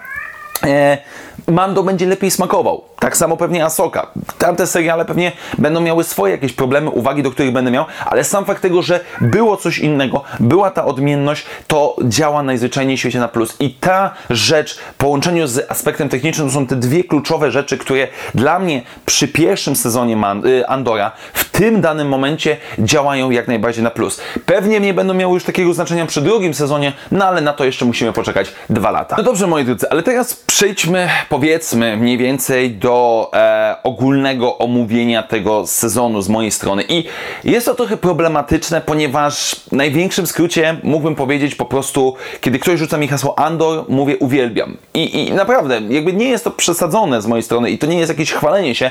Mando 1.46 1.82
będzie 1.82 2.06
lepiej 2.06 2.30
smakował. 2.30 2.82
Tak 2.98 3.16
samo 3.16 3.36
pewnie 3.36 3.64
Asoka. 3.64 4.06
Tamte 4.38 4.66
seriale 4.66 5.04
pewnie 5.04 5.32
będą 5.58 5.80
miały 5.80 6.04
swoje 6.04 6.32
jakieś 6.32 6.52
problemy, 6.52 6.90
uwagi, 6.90 7.22
do 7.22 7.30
których 7.30 7.52
będę 7.52 7.70
miał, 7.70 7.84
ale 8.06 8.24
sam 8.24 8.44
fakt 8.44 8.62
tego, 8.62 8.82
że 8.82 9.00
było 9.20 9.56
coś 9.56 9.78
innego, 9.78 10.22
była 10.40 10.70
ta 10.70 10.84
odmienność, 10.84 11.46
to 11.66 11.96
działa 12.04 12.42
najzwyczajniej 12.42 12.96
w 12.96 13.00
świecie 13.00 13.18
na 13.18 13.28
plus. 13.28 13.56
I 13.60 13.70
ta 13.70 14.10
rzecz 14.30 14.78
w 14.78 14.94
połączeniu 14.94 15.46
z 15.46 15.70
aspektem 15.70 16.08
technicznym 16.08 16.48
to 16.48 16.54
są 16.54 16.66
te 16.66 16.76
dwie 16.76 17.04
kluczowe 17.04 17.50
rzeczy, 17.50 17.78
które 17.78 18.08
dla 18.34 18.58
mnie 18.58 18.82
przy 19.06 19.28
pierwszym 19.28 19.76
sezonie 19.76 20.16
y, 20.46 20.66
Andora 20.66 21.12
w 21.32 21.50
tym 21.50 21.80
danym 21.80 22.08
momencie 22.08 22.56
działają 22.78 23.30
jak 23.30 23.48
najbardziej 23.48 23.84
na 23.84 23.90
plus. 23.90 24.20
Pewnie 24.46 24.80
nie 24.80 24.94
będą 24.94 25.14
miały 25.14 25.34
już 25.34 25.44
takiego 25.44 25.74
znaczenia 25.74 26.06
przy 26.06 26.20
drugim 26.20 26.54
sezonie, 26.54 26.92
no 27.10 27.26
ale 27.26 27.40
na 27.40 27.52
to 27.52 27.64
jeszcze 27.64 27.84
musimy 27.84 28.12
poczekać 28.12 28.52
dwa 28.70 28.90
lata. 28.90 29.16
No 29.18 29.22
dobrze, 29.22 29.46
moi 29.46 29.64
drodzy, 29.64 29.90
ale 29.90 30.02
teraz 30.02 30.44
przejdźmy, 30.54 31.08
powiedzmy, 31.28 31.96
mniej 31.96 32.18
więcej 32.18 32.70
do 32.70 33.30
e, 33.32 33.76
ogólnego 33.82 34.58
omówienia 34.58 35.22
tego 35.22 35.66
sezonu 35.66 36.22
z 36.22 36.28
mojej 36.28 36.50
strony. 36.50 36.84
I 36.88 37.04
jest 37.44 37.66
to 37.66 37.74
trochę 37.74 37.96
problematyczne, 37.96 38.80
ponieważ 38.80 39.54
w 39.54 39.72
największym 39.72 40.26
skrócie 40.26 40.76
mógłbym 40.82 41.14
powiedzieć 41.14 41.54
po 41.54 41.64
prostu, 41.64 42.14
kiedy 42.40 42.58
ktoś 42.58 42.78
rzuca 42.78 42.98
mi 42.98 43.08
hasło 43.08 43.38
Andor, 43.38 43.84
mówię 43.88 44.16
uwielbiam. 44.16 44.76
I, 44.94 45.28
I 45.28 45.32
naprawdę, 45.32 45.80
jakby 45.88 46.12
nie 46.12 46.28
jest 46.28 46.44
to 46.44 46.50
przesadzone 46.50 47.22
z 47.22 47.26
mojej 47.26 47.42
strony 47.42 47.70
i 47.70 47.78
to 47.78 47.86
nie 47.86 47.98
jest 47.98 48.08
jakieś 48.08 48.32
chwalenie 48.32 48.74
się, 48.74 48.90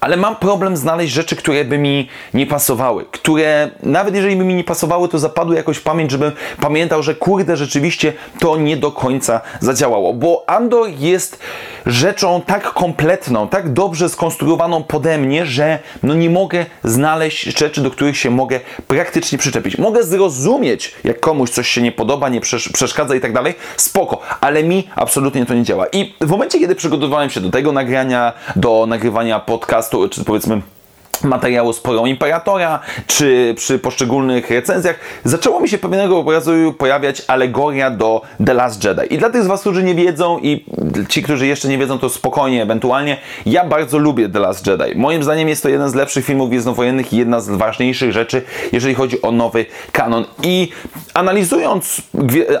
ale 0.00 0.16
mam 0.16 0.36
problem 0.36 0.76
znaleźć 0.76 1.12
rzeczy, 1.12 1.36
które 1.36 1.64
by 1.64 1.78
mi 1.78 2.08
nie 2.34 2.46
pasowały, 2.46 3.04
które 3.10 3.70
nawet 3.82 4.14
jeżeli 4.14 4.36
by 4.36 4.44
mi 4.44 4.54
nie 4.54 4.64
pasowały, 4.64 5.08
to 5.08 5.18
zapadły 5.18 5.56
jakoś 5.56 5.76
w 5.76 5.82
pamięć, 5.82 6.10
żebym 6.10 6.32
pamiętał, 6.60 7.02
że 7.02 7.14
kurde, 7.14 7.56
rzeczywiście 7.56 8.12
to 8.40 8.56
nie 8.56 8.76
do 8.76 8.92
końca 8.92 9.40
zadziałało, 9.60 10.14
bo 10.14 10.44
Andor 10.46 10.91
jest 10.98 11.38
rzeczą 11.86 12.42
tak 12.46 12.72
kompletną, 12.72 13.48
tak 13.48 13.72
dobrze 13.72 14.08
skonstruowaną 14.08 14.82
pode 14.82 15.18
mnie, 15.18 15.46
że 15.46 15.78
no 16.02 16.14
nie 16.14 16.30
mogę 16.30 16.66
znaleźć 16.84 17.58
rzeczy, 17.58 17.80
do 17.80 17.90
których 17.90 18.16
się 18.16 18.30
mogę 18.30 18.60
praktycznie 18.86 19.38
przyczepić. 19.38 19.78
Mogę 19.78 20.02
zrozumieć, 20.02 20.94
jak 21.04 21.20
komuś 21.20 21.50
coś 21.50 21.68
się 21.68 21.82
nie 21.82 21.92
podoba, 21.92 22.28
nie 22.28 22.40
przeszkadza 22.72 23.14
i 23.14 23.20
tak 23.20 23.32
dalej, 23.32 23.54
spoko, 23.76 24.20
ale 24.40 24.64
mi 24.64 24.88
absolutnie 24.96 25.46
to 25.46 25.54
nie 25.54 25.62
działa. 25.62 25.86
I 25.86 26.14
w 26.20 26.30
momencie, 26.30 26.58
kiedy 26.58 26.74
przygotowywałem 26.74 27.30
się 27.30 27.40
do 27.40 27.50
tego 27.50 27.72
nagrania, 27.72 28.32
do 28.56 28.86
nagrywania 28.86 29.40
podcastu, 29.40 30.08
czy 30.08 30.24
powiedzmy 30.24 30.62
materiału 31.24 31.72
z 31.72 31.80
porą 31.80 32.06
Imperatora, 32.06 32.80
czy 33.06 33.54
przy 33.56 33.78
poszczególnych 33.78 34.50
recenzjach, 34.50 34.96
zaczęło 35.24 35.60
mi 35.60 35.68
się 35.68 35.78
pewnego 35.78 36.32
razu 36.32 36.52
pojawiać 36.78 37.22
alegoria 37.26 37.90
do 37.90 38.22
The 38.46 38.54
Last 38.54 38.84
Jedi. 38.84 39.14
I 39.14 39.18
dla 39.18 39.30
tych 39.30 39.44
z 39.44 39.46
Was, 39.46 39.60
którzy 39.60 39.82
nie 39.82 39.94
wiedzą 39.94 40.38
i 40.38 40.64
ci, 41.08 41.22
którzy 41.22 41.46
jeszcze 41.46 41.68
nie 41.68 41.78
wiedzą, 41.78 41.98
to 41.98 42.08
spokojnie, 42.08 42.62
ewentualnie, 42.62 43.16
ja 43.46 43.64
bardzo 43.64 43.98
lubię 43.98 44.28
The 44.28 44.38
Last 44.38 44.66
Jedi. 44.66 44.96
Moim 44.96 45.22
zdaniem 45.22 45.48
jest 45.48 45.62
to 45.62 45.68
jeden 45.68 45.90
z 45.90 45.94
lepszych 45.94 46.24
filmów 46.24 46.48
gwiezdnowojennych 46.48 47.12
i 47.12 47.16
jedna 47.16 47.40
z 47.40 47.48
ważniejszych 47.48 48.12
rzeczy, 48.12 48.42
jeżeli 48.72 48.94
chodzi 48.94 49.22
o 49.22 49.32
nowy 49.32 49.66
kanon. 49.92 50.24
I 50.42 50.68
analizując 51.14 52.02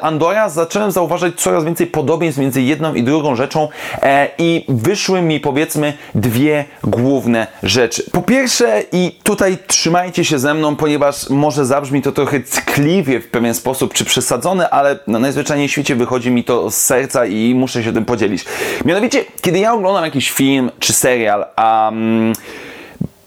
Andora, 0.02 0.48
zacząłem 0.48 0.90
zauważać 0.90 1.34
coraz 1.36 1.64
więcej 1.64 1.86
podobieństw 1.86 2.40
między 2.40 2.62
jedną 2.62 2.94
i 2.94 3.02
drugą 3.02 3.36
rzeczą 3.36 3.68
e, 4.02 4.28
i 4.38 4.64
wyszły 4.68 5.22
mi, 5.22 5.40
powiedzmy, 5.40 5.92
dwie 6.14 6.64
główne 6.84 7.46
rzeczy. 7.62 8.04
Po 8.12 8.22
pierwsze, 8.22 8.51
pierwsze, 8.58 8.82
i 8.92 9.12
tutaj 9.22 9.58
trzymajcie 9.66 10.24
się 10.24 10.38
ze 10.38 10.54
mną, 10.54 10.76
ponieważ 10.76 11.30
może 11.30 11.66
zabrzmi 11.66 12.02
to 12.02 12.12
trochę 12.12 12.40
ckliwie 12.40 13.20
w 13.20 13.30
pewien 13.30 13.54
sposób, 13.54 13.94
czy 13.94 14.04
przesadzone, 14.04 14.70
ale 14.70 14.98
na 15.06 15.18
najzwyczajniej 15.18 15.68
w 15.68 15.70
świecie 15.70 15.96
wychodzi 15.96 16.30
mi 16.30 16.44
to 16.44 16.70
z 16.70 16.76
serca 16.76 17.26
i 17.26 17.54
muszę 17.54 17.84
się 17.84 17.92
tym 17.92 18.04
podzielić. 18.04 18.44
Mianowicie, 18.84 19.24
kiedy 19.40 19.58
ja 19.58 19.72
oglądam 19.72 20.04
jakiś 20.04 20.30
film 20.30 20.70
czy 20.78 20.92
serial, 20.92 21.46
um, 21.58 22.32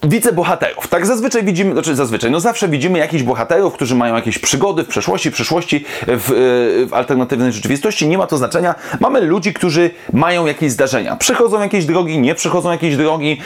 widzę 0.05 0.33
bohaterów. 0.33 0.87
Tak 0.87 1.05
zazwyczaj 1.05 1.43
widzimy, 1.43 1.73
znaczy 1.73 1.95
zazwyczaj, 1.95 2.31
no 2.31 2.39
zawsze 2.39 2.67
widzimy 2.67 2.99
jakichś 2.99 3.23
bohaterów, 3.23 3.73
którzy 3.73 3.95
mają 3.95 4.15
jakieś 4.15 4.39
przygody 4.39 4.83
w 4.83 4.87
przeszłości, 4.87 5.31
w 5.31 5.33
przyszłości, 5.33 5.85
w, 6.07 6.87
w 6.89 6.93
alternatywnej 6.93 7.51
rzeczywistości. 7.51 8.07
Nie 8.07 8.17
ma 8.17 8.27
to 8.27 8.37
znaczenia. 8.37 8.75
Mamy 8.99 9.21
ludzi, 9.21 9.53
którzy 9.53 9.91
mają 10.13 10.45
jakieś 10.45 10.71
zdarzenia. 10.71 11.15
Przechodzą 11.15 11.61
jakieś 11.61 11.85
drogi, 11.85 12.19
nie 12.19 12.35
przechodzą 12.35 12.71
jakieś 12.71 12.97
drogi, 12.97 13.41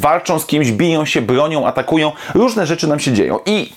walczą 0.00 0.38
z 0.38 0.46
kimś, 0.46 0.72
biją 0.72 1.04
się, 1.04 1.22
bronią, 1.22 1.66
atakują. 1.66 2.12
Różne 2.34 2.66
rzeczy 2.66 2.88
nam 2.88 3.00
się 3.00 3.12
dzieją. 3.12 3.38
I 3.46 3.72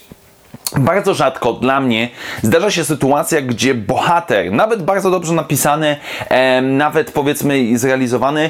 bardzo 0.78 1.14
rzadko 1.14 1.54
dla 1.54 1.80
mnie 1.80 2.10
zdarza 2.42 2.72
się 2.72 2.86
sytuacja, 2.86 3.42
gdzie 3.42 3.74
bohater, 3.74 4.52
nawet 4.52 4.84
bardzo 4.84 5.12
dobrze 5.12 5.34
napisany, 5.34 5.98
e, 6.30 6.62
nawet 6.62 7.12
powiedzmy 7.12 7.78
zrealizowany, 7.78 8.50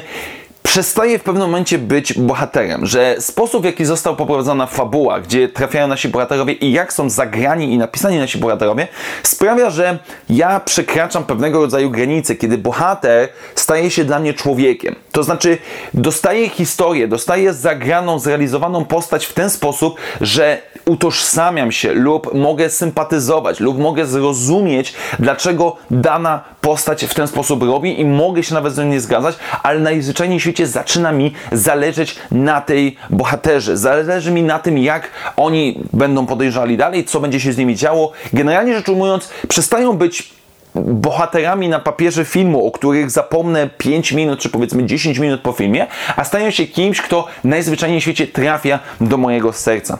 przestaje 0.64 1.18
w 1.18 1.22
pewnym 1.22 1.42
momencie 1.42 1.78
być 1.78 2.12
bohaterem, 2.12 2.86
że 2.86 3.16
sposób 3.18 3.62
w 3.62 3.64
jaki 3.64 3.84
został 3.84 4.16
poprowadzona 4.16 4.66
fabuła, 4.66 5.20
gdzie 5.20 5.48
trafiają 5.48 5.88
nasi 5.88 6.08
bohaterowie 6.08 6.52
i 6.52 6.72
jak 6.72 6.92
są 6.92 7.10
zagrani 7.10 7.72
i 7.72 7.78
napisani 7.78 8.18
nasi 8.18 8.38
bohaterowie, 8.38 8.88
sprawia, 9.22 9.70
że 9.70 9.98
ja 10.28 10.60
przekraczam 10.60 11.24
pewnego 11.24 11.60
rodzaju 11.60 11.90
granice, 11.90 12.36
kiedy 12.36 12.58
bohater 12.58 13.28
staje 13.54 13.90
się 13.90 14.04
dla 14.04 14.18
mnie 14.18 14.34
człowiekiem. 14.34 14.94
To 15.12 15.22
znaczy, 15.22 15.58
dostaje 15.94 16.48
historię, 16.48 17.08
dostaje 17.08 17.52
zagraną, 17.52 18.18
zrealizowaną 18.18 18.84
postać 18.84 19.26
w 19.26 19.32
ten 19.32 19.50
sposób, 19.50 19.96
że 20.20 20.62
utożsamiam 20.86 21.72
się 21.72 21.92
lub 21.92 22.34
mogę 22.34 22.70
sympatyzować 22.70 23.60
lub 23.60 23.78
mogę 23.78 24.06
zrozumieć, 24.06 24.94
dlaczego 25.18 25.76
dana 25.90 26.42
postać 26.60 27.04
w 27.04 27.14
ten 27.14 27.26
sposób 27.26 27.62
robi 27.62 28.00
i 28.00 28.04
mogę 28.04 28.42
się 28.42 28.54
nawet 28.54 28.74
z 28.74 28.78
nią 28.78 28.84
nie 28.84 29.00
zgadzać, 29.00 29.36
ale 29.62 29.80
najzwyczajniej 29.80 30.38
w 30.38 30.42
świecie 30.42 30.66
zaczyna 30.66 31.12
mi 31.12 31.32
zależeć 31.52 32.16
na 32.30 32.60
tej 32.60 32.96
bohaterze. 33.10 33.76
Zależy 33.76 34.30
mi 34.30 34.42
na 34.42 34.58
tym, 34.58 34.78
jak 34.78 35.10
oni 35.36 35.80
będą 35.92 36.26
podejrzewali 36.26 36.76
dalej, 36.76 37.04
co 37.04 37.20
będzie 37.20 37.40
się 37.40 37.52
z 37.52 37.58
nimi 37.58 37.76
działo. 37.76 38.12
Generalnie 38.32 38.74
rzecz 38.74 38.88
ujmując, 38.88 39.30
przestają 39.48 39.92
być 39.92 40.34
bohaterami 40.74 41.68
na 41.68 41.78
papierze 41.78 42.24
filmu, 42.24 42.66
o 42.66 42.70
których 42.70 43.10
zapomnę 43.10 43.70
5 43.78 44.12
minut, 44.12 44.38
czy 44.38 44.48
powiedzmy 44.48 44.86
10 44.86 45.18
minut 45.18 45.40
po 45.40 45.52
filmie, 45.52 45.86
a 46.16 46.24
stają 46.24 46.50
się 46.50 46.66
kimś, 46.66 47.00
kto 47.00 47.26
najzwyczajniej 47.44 48.00
w 48.00 48.02
świecie 48.02 48.26
trafia 48.26 48.78
do 49.00 49.16
mojego 49.16 49.52
serca. 49.52 49.98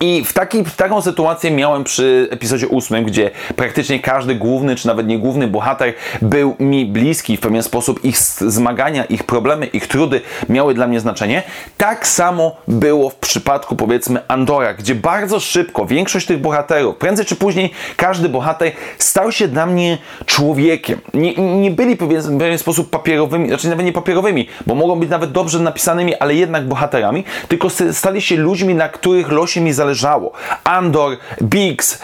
I 0.00 0.24
w, 0.24 0.32
taki, 0.32 0.64
w 0.64 0.76
taką 0.76 1.02
sytuację 1.02 1.50
miałem 1.50 1.84
przy 1.84 2.28
epizodzie 2.30 2.68
ósmym, 2.68 3.04
gdzie 3.04 3.30
praktycznie 3.56 4.00
każdy 4.00 4.34
główny, 4.34 4.76
czy 4.76 4.86
nawet 4.86 5.06
nie 5.06 5.18
główny 5.18 5.48
bohater 5.48 5.94
był 6.22 6.56
mi 6.58 6.86
bliski 6.86 7.36
w 7.36 7.40
pewien 7.40 7.62
sposób. 7.62 8.04
Ich 8.04 8.18
zmagania, 8.18 9.04
ich 9.04 9.24
problemy, 9.24 9.66
ich 9.66 9.86
trudy 9.86 10.20
miały 10.48 10.74
dla 10.74 10.86
mnie 10.86 11.00
znaczenie. 11.00 11.42
Tak 11.76 12.06
samo 12.06 12.56
było 12.68 13.10
w 13.10 13.14
przypadku 13.14 13.76
powiedzmy 13.76 14.20
Andora, 14.28 14.74
gdzie 14.74 14.94
bardzo 14.94 15.40
szybko 15.40 15.86
większość 15.86 16.26
tych 16.26 16.40
bohaterów, 16.40 16.96
prędzej 16.96 17.26
czy 17.26 17.36
później 17.36 17.70
każdy 17.96 18.28
bohater 18.28 18.72
stał 18.98 19.32
się 19.32 19.48
dla 19.48 19.66
mnie 19.66 19.98
człowiekiem. 20.26 21.00
Nie, 21.14 21.34
nie 21.34 21.70
byli 21.70 21.96
w 21.96 22.38
pewien 22.38 22.58
sposób 22.58 22.90
papierowymi, 22.90 23.48
znaczy 23.48 23.68
nawet 23.68 23.86
nie 23.86 23.92
papierowymi, 23.92 24.48
bo 24.66 24.74
mogą 24.74 24.96
być 24.96 25.10
nawet 25.10 25.32
dobrze 25.32 25.58
napisanymi, 25.58 26.14
ale 26.14 26.34
jednak 26.34 26.66
bohaterami, 26.68 27.24
tylko 27.48 27.68
stali 27.92 28.22
się 28.22 28.36
ludźmi, 28.36 28.74
na 28.74 28.88
których 28.88 29.32
losie 29.32 29.60
mi 29.60 29.71
zależało. 29.74 30.32
Andor, 30.64 31.16
Biggs, 31.42 32.02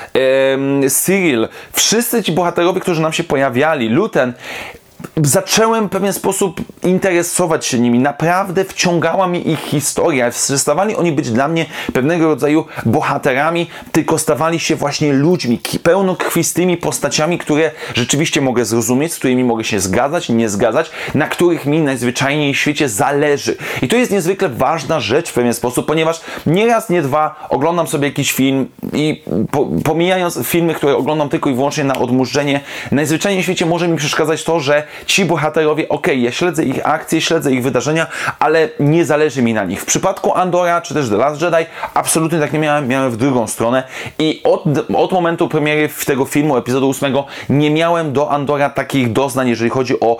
Cyril, 0.90 1.48
wszyscy 1.72 2.22
ci 2.22 2.32
bohaterowie, 2.32 2.80
którzy 2.80 3.02
nam 3.02 3.12
się 3.12 3.24
pojawiali, 3.24 3.88
Luten, 3.88 4.32
zacząłem 5.22 5.86
w 5.86 5.90
pewien 5.90 6.12
sposób 6.12 6.60
interesować 6.82 7.66
się 7.66 7.78
nimi. 7.78 7.98
Naprawdę 7.98 8.64
wciągała 8.64 9.28
mi 9.28 9.50
ich 9.50 9.60
historia. 9.60 10.30
Przestawali 10.30 10.96
oni 10.96 11.12
być 11.12 11.30
dla 11.30 11.48
mnie 11.48 11.66
pewnego 11.92 12.26
rodzaju 12.26 12.64
bohaterami, 12.86 13.66
tylko 13.92 14.18
stawali 14.18 14.60
się 14.60 14.76
właśnie 14.76 15.12
ludźmi, 15.12 15.60
pełnokrwistymi 15.82 16.76
postaciami, 16.76 17.38
które 17.38 17.70
rzeczywiście 17.94 18.40
mogę 18.40 18.64
zrozumieć, 18.64 19.12
z 19.12 19.18
którymi 19.18 19.44
mogę 19.44 19.64
się 19.64 19.80
zgadzać, 19.80 20.28
nie 20.28 20.48
zgadzać, 20.48 20.90
na 21.14 21.28
których 21.28 21.66
mi 21.66 21.80
najzwyczajniej 21.80 22.54
w 22.54 22.58
świecie 22.58 22.88
zależy. 22.88 23.56
I 23.82 23.88
to 23.88 23.96
jest 23.96 24.12
niezwykle 24.12 24.48
ważna 24.48 25.00
rzecz 25.00 25.30
w 25.30 25.32
pewien 25.32 25.54
sposób, 25.54 25.86
ponieważ 25.86 26.20
nie 26.46 26.66
raz, 26.66 26.90
nie 26.90 27.02
dwa 27.02 27.46
oglądam 27.48 27.86
sobie 27.86 28.08
jakiś 28.08 28.32
film 28.32 28.66
i 28.92 29.22
po, 29.50 29.66
pomijając 29.84 30.38
filmy, 30.44 30.74
które 30.74 30.96
oglądam 30.96 31.28
tylko 31.28 31.50
i 31.50 31.54
wyłącznie 31.54 31.84
na 31.84 31.94
odmurzenie, 31.98 32.60
najzwyczajniej 32.92 33.42
w 33.42 33.44
świecie 33.44 33.66
może 33.66 33.88
mi 33.88 33.96
przeszkadzać 33.96 34.44
to, 34.44 34.60
że 34.60 34.87
ci 35.06 35.24
bohaterowie, 35.24 35.88
ok, 35.88 36.06
ja 36.06 36.32
śledzę 36.32 36.64
ich 36.64 36.86
akcje, 36.86 37.20
śledzę 37.20 37.52
ich 37.52 37.62
wydarzenia, 37.62 38.06
ale 38.38 38.68
nie 38.80 39.04
zależy 39.04 39.42
mi 39.42 39.54
na 39.54 39.64
nich. 39.64 39.80
W 39.80 39.84
przypadku 39.84 40.34
Andora, 40.34 40.80
czy 40.80 40.94
też 40.94 41.08
The 41.08 41.16
Last 41.16 41.42
Jedi, 41.42 41.66
absolutnie 41.94 42.38
tak 42.38 42.52
nie 42.52 42.58
miałem, 42.58 42.88
miałem 42.88 43.10
w 43.10 43.16
drugą 43.16 43.46
stronę 43.46 43.82
i 44.18 44.40
od, 44.44 44.64
od 44.94 45.12
momentu 45.12 45.48
premiery 45.48 45.88
tego 46.06 46.24
filmu, 46.24 46.56
epizodu 46.56 46.90
8, 46.90 47.14
nie 47.48 47.70
miałem 47.70 48.12
do 48.12 48.30
Andora 48.30 48.70
takich 48.70 49.12
doznań, 49.12 49.48
jeżeli 49.48 49.70
chodzi 49.70 50.00
o 50.00 50.16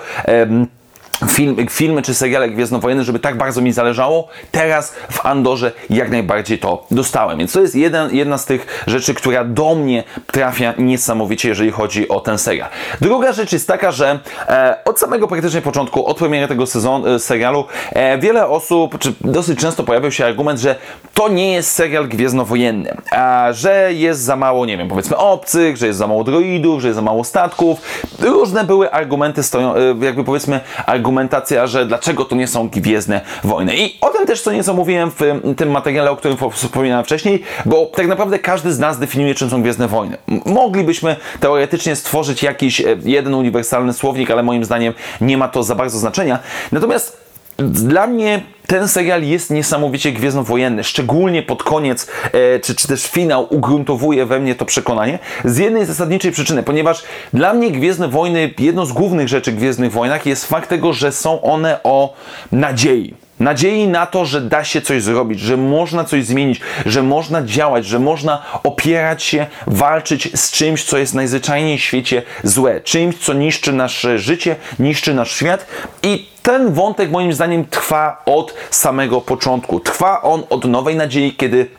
film, 1.27 1.57
filmy 1.71 2.03
czy 2.03 2.15
seriale 2.15 2.51
gwiezdnowojenne, 2.51 3.05
żeby 3.05 3.19
tak 3.19 3.39
bardzo 3.39 3.61
mi 3.61 3.73
zależało. 3.73 4.29
Teraz 4.53 4.95
w 5.11 5.27
Andorze 5.27 5.73
jak 5.91 6.11
najbardziej 6.11 6.59
to 6.59 6.87
dostałem. 6.91 7.39
Więc 7.39 7.53
to 7.53 7.61
jest 7.61 7.75
jeden, 7.75 8.15
jedna 8.15 8.39
z 8.39 8.47
tych 8.47 8.85
rzeczy, 8.87 9.15
która 9.15 9.45
do 9.45 9.75
mnie 9.75 10.05
trafia 10.27 10.75
niesamowicie, 10.79 11.49
jeżeli 11.49 11.71
chodzi 11.71 12.09
o 12.09 12.21
ten 12.21 12.39
serial. 12.39 12.69
Druga 13.01 13.33
rzecz 13.33 13.53
jest 13.53 13.69
taka, 13.69 13.93
że 13.93 14.19
e, 14.49 14.79
od 14.85 15.01
samego 15.01 15.29
praktycznie 15.29 15.63
początku, 15.63 16.07
od 16.07 16.17
premiery 16.19 16.49
tego 16.49 16.67
sezonu, 16.67 17.07
e, 17.07 17.19
serialu, 17.19 17.65
e, 17.93 18.19
wiele 18.19 18.47
osób, 18.47 18.99
czy 18.99 19.13
dosyć 19.21 19.61
często 19.61 19.85
pojawiał 19.85 20.13
się 20.13 20.27
argument, 20.27 20.61
że 20.61 20.77
to 21.15 21.29
nie 21.29 21.53
jest 21.53 21.71
serial 21.73 22.09
gwiezdnowojenny, 22.09 22.97
a 23.11 23.49
że 23.53 23.95
jest 23.95 24.21
za 24.21 24.37
mało, 24.37 24.67
nie 24.67 24.77
wiem, 24.77 24.89
powiedzmy 24.89 25.17
obcych, 25.17 25.77
że 25.77 25.87
jest 25.87 25.99
za 25.99 26.07
mało 26.07 26.25
droidów, 26.25 26.81
że 26.81 26.89
jest 26.89 26.97
za 26.97 27.03
mało 27.03 27.25
statków. 27.25 27.81
Różne 28.21 28.65
były 28.65 28.91
argumenty, 28.93 29.43
stoją, 29.43 29.75
e, 29.75 29.81
jakby 30.01 30.25
powiedzmy 30.25 30.61
argumenty 30.87 31.08
argumentacja, 31.09 31.67
że 31.67 31.87
dlaczego 31.87 32.25
to 32.25 32.37
nie 32.37 32.47
są 32.47 32.69
Gwiezdne 32.69 33.21
Wojny. 33.45 33.77
I 33.77 33.99
o 34.01 34.11
tym 34.11 34.27
też 34.27 34.43
co 34.43 34.53
nieco 34.53 34.75
mówiłem 34.75 35.11
w 35.11 35.21
tym 35.57 35.71
materiale, 35.71 36.11
o 36.11 36.17
którym 36.17 36.37
wspominałem 36.53 37.05
wcześniej, 37.05 37.43
bo 37.67 37.87
tak 37.87 38.07
naprawdę 38.07 38.39
każdy 38.39 38.73
z 38.73 38.79
nas 38.79 38.99
definiuje, 38.99 39.35
czym 39.35 39.51
są 39.51 39.63
Gwiezdne 39.63 39.89
Wojny. 39.89 40.17
Moglibyśmy 40.45 41.17
teoretycznie 41.41 41.97
stworzyć 41.97 42.43
jakiś 42.43 42.81
e, 42.81 42.85
jeden 43.05 43.35
uniwersalny 43.35 43.93
słownik, 43.93 44.31
ale 44.31 44.43
moim 44.43 44.65
zdaniem 44.65 44.95
nie 45.21 45.37
ma 45.37 45.49
to 45.49 45.63
za 45.63 45.75
bardzo 45.75 45.99
znaczenia. 45.99 46.39
Natomiast 46.73 47.21
dla 47.59 48.07
mnie 48.07 48.43
ten 48.69 48.89
serial 48.89 49.23
jest 49.23 49.51
niesamowicie 49.51 50.13
gwiezdnowojenny, 50.13 50.85
szczególnie 50.85 51.43
pod 51.43 51.63
koniec, 51.63 52.07
e, 52.33 52.61
czy, 52.61 52.75
czy 52.75 52.89
też 52.89 53.07
finał 53.07 53.47
ugruntowuje 53.51 54.27
we 54.27 54.41
mnie 54.41 54.55
to 54.55 54.65
przekonanie, 54.65 55.19
z 55.45 55.59
jednej 55.59 55.87
zasadniczej 55.87 56.33
przyczyny, 56.33 56.63
ponieważ 56.63 57.03
dla 57.33 57.55
mnie 57.55 57.71
Gwiezdne 57.71 58.09
Wojny, 58.09 58.55
jedną 58.59 58.87
z 58.87 58.93
głównych 58.93 59.29
rzeczy 59.29 59.53
Gwiezdnych 59.53 59.93
Wojnach 59.93 60.27
jest 60.27 60.47
fakt 60.47 60.69
tego, 60.69 60.93
że 60.93 61.13
są 61.13 61.43
one 61.43 61.83
o 61.83 62.15
nadziei. 62.53 63.15
Nadziei 63.41 63.89
na 63.89 64.07
to, 64.07 64.25
że 64.25 64.41
da 64.41 64.65
się 64.65 64.81
coś 64.81 65.03
zrobić, 65.03 65.41
że 65.41 65.57
można 65.57 66.05
coś 66.05 66.25
zmienić, 66.25 66.61
że 66.87 67.03
można 67.03 67.43
działać, 67.43 67.87
że 67.87 67.99
można 67.99 68.43
opierać 68.63 69.23
się, 69.23 69.47
walczyć 69.67 70.41
z 70.41 70.51
czymś, 70.51 70.85
co 70.85 70.99
jest 70.99 71.15
najzwyczajniej 71.15 71.79
w 71.79 71.83
świecie 71.83 72.23
złe, 72.45 72.81
czymś, 72.81 73.17
co 73.19 73.33
niszczy 73.33 73.73
nasze 73.73 74.19
życie, 74.19 74.57
niszczy 74.79 75.15
nasz 75.15 75.33
świat 75.33 75.67
i 76.03 76.29
ten 76.43 76.73
wątek 76.73 77.11
moim 77.11 77.33
zdaniem 77.33 77.65
trwa 77.65 78.23
od 78.27 78.55
samego 78.71 79.21
początku. 79.21 79.81
Trwa 79.81 80.23
on 80.23 80.43
od 80.51 80.65
nowej 80.65 80.97
nadziei, 80.97 81.33
kiedy 81.33 81.71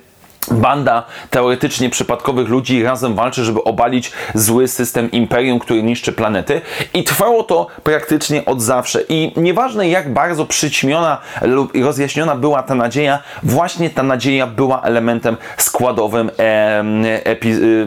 banda 0.52 1.04
teoretycznie 1.30 1.90
przypadkowych 1.90 2.50
ludzi 2.50 2.84
razem 2.84 3.16
walczy, 3.16 3.44
żeby 3.44 3.64
obalić 3.64 4.12
zły 4.34 4.68
system 4.68 5.12
imperium, 5.12 5.60
który 5.60 5.84
niszczy 5.84 6.12
planety. 6.12 6.62
I 6.94 7.04
trwało 7.04 7.44
to 7.44 7.68
praktycznie 7.84 8.46
od 8.46 8.62
zawsze. 8.62 9.02
I 9.10 9.34
nieważne 9.36 9.90
jak 9.90 10.14
bardzo 10.14 10.46
przyćmiona 10.46 11.18
lub 11.42 11.72
rozjaśniona 11.84 12.36
była 12.36 12.64
ta 12.64 12.76
nadzieja, 12.76 13.20
właśnie 13.44 13.90
ta 13.90 14.04
nadzieja 14.04 14.48
była 14.48 14.82
elementem 14.82 15.38
składowym 15.58 16.32
e, 16.40 16.84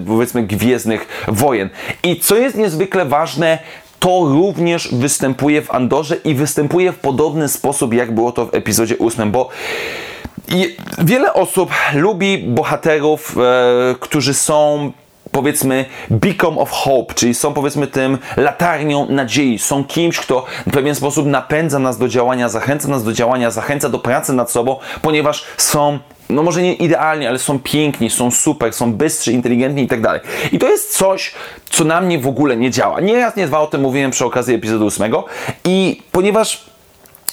powiedzmy 0.07 0.43
gwiezdnych 0.43 1.25
wojen. 1.29 1.69
I 2.03 2.21
co 2.21 2.37
jest 2.37 2.57
niezwykle 2.57 3.05
ważne, 3.05 3.59
to 3.99 4.25
również 4.25 4.95
występuje 4.95 5.63
w 5.63 5.71
Andorze 5.71 6.17
i 6.17 6.35
występuje 6.35 6.93
w 6.93 6.99
podobny 6.99 7.49
sposób, 7.49 7.95
jak 7.95 8.15
było 8.15 8.33
to 8.33 8.47
w 8.47 8.55
epizodzie 8.55 8.99
8, 8.99 9.31
bo 9.31 9.49
i 10.53 10.77
wiele 10.99 11.35
osób 11.35 11.71
lubi 11.95 12.39
bohaterów, 12.39 13.37
e, 13.39 13.95
którzy 14.01 14.35
są 14.35 14.93
powiedzmy 15.33 15.85
beacon 16.11 16.59
of 16.59 16.71
hope, 16.71 17.15
czyli 17.15 17.35
są 17.35 17.55
powiedzmy 17.55 17.87
tym 17.87 18.19
latarnią 18.37 19.07
nadziei, 19.09 19.59
są 19.59 19.85
kimś, 19.85 20.21
kto 20.21 20.45
w 20.67 20.71
pewien 20.71 20.95
sposób 20.95 21.27
napędza 21.27 21.79
nas 21.79 21.99
do 21.99 22.09
działania, 22.09 22.49
zachęca 22.49 22.89
nas 22.89 23.05
do 23.05 23.13
działania, 23.13 23.51
zachęca 23.51 23.89
do 23.89 23.99
pracy 23.99 24.33
nad 24.33 24.51
sobą, 24.51 24.77
ponieważ 25.03 25.45
są 25.57 25.99
no 26.31 26.43
może 26.43 26.63
nie 26.63 26.75
idealnie, 26.75 27.29
ale 27.29 27.39
są 27.39 27.59
piękni, 27.59 28.11
są 28.11 28.31
super, 28.31 28.73
są 28.73 28.93
bystrzy, 28.93 29.33
inteligentni 29.33 29.83
i 29.83 29.89
tak 29.89 30.01
dalej. 30.01 30.21
I 30.53 30.59
to 30.59 30.69
jest 30.69 30.97
coś, 30.97 31.35
co 31.71 31.85
na 31.85 32.01
mnie 32.01 32.19
w 32.19 32.27
ogóle 32.27 32.57
nie 32.57 32.71
działa. 32.71 33.01
Nie 33.01 33.19
raz, 33.19 33.37
nie 33.37 33.47
dwa 33.47 33.61
o 33.61 33.67
tym 33.67 33.81
mówiłem 33.81 34.11
przy 34.11 34.25
okazji 34.25 34.55
epizodu 34.55 34.87
8 34.87 35.13
i 35.65 36.03
ponieważ 36.13 36.72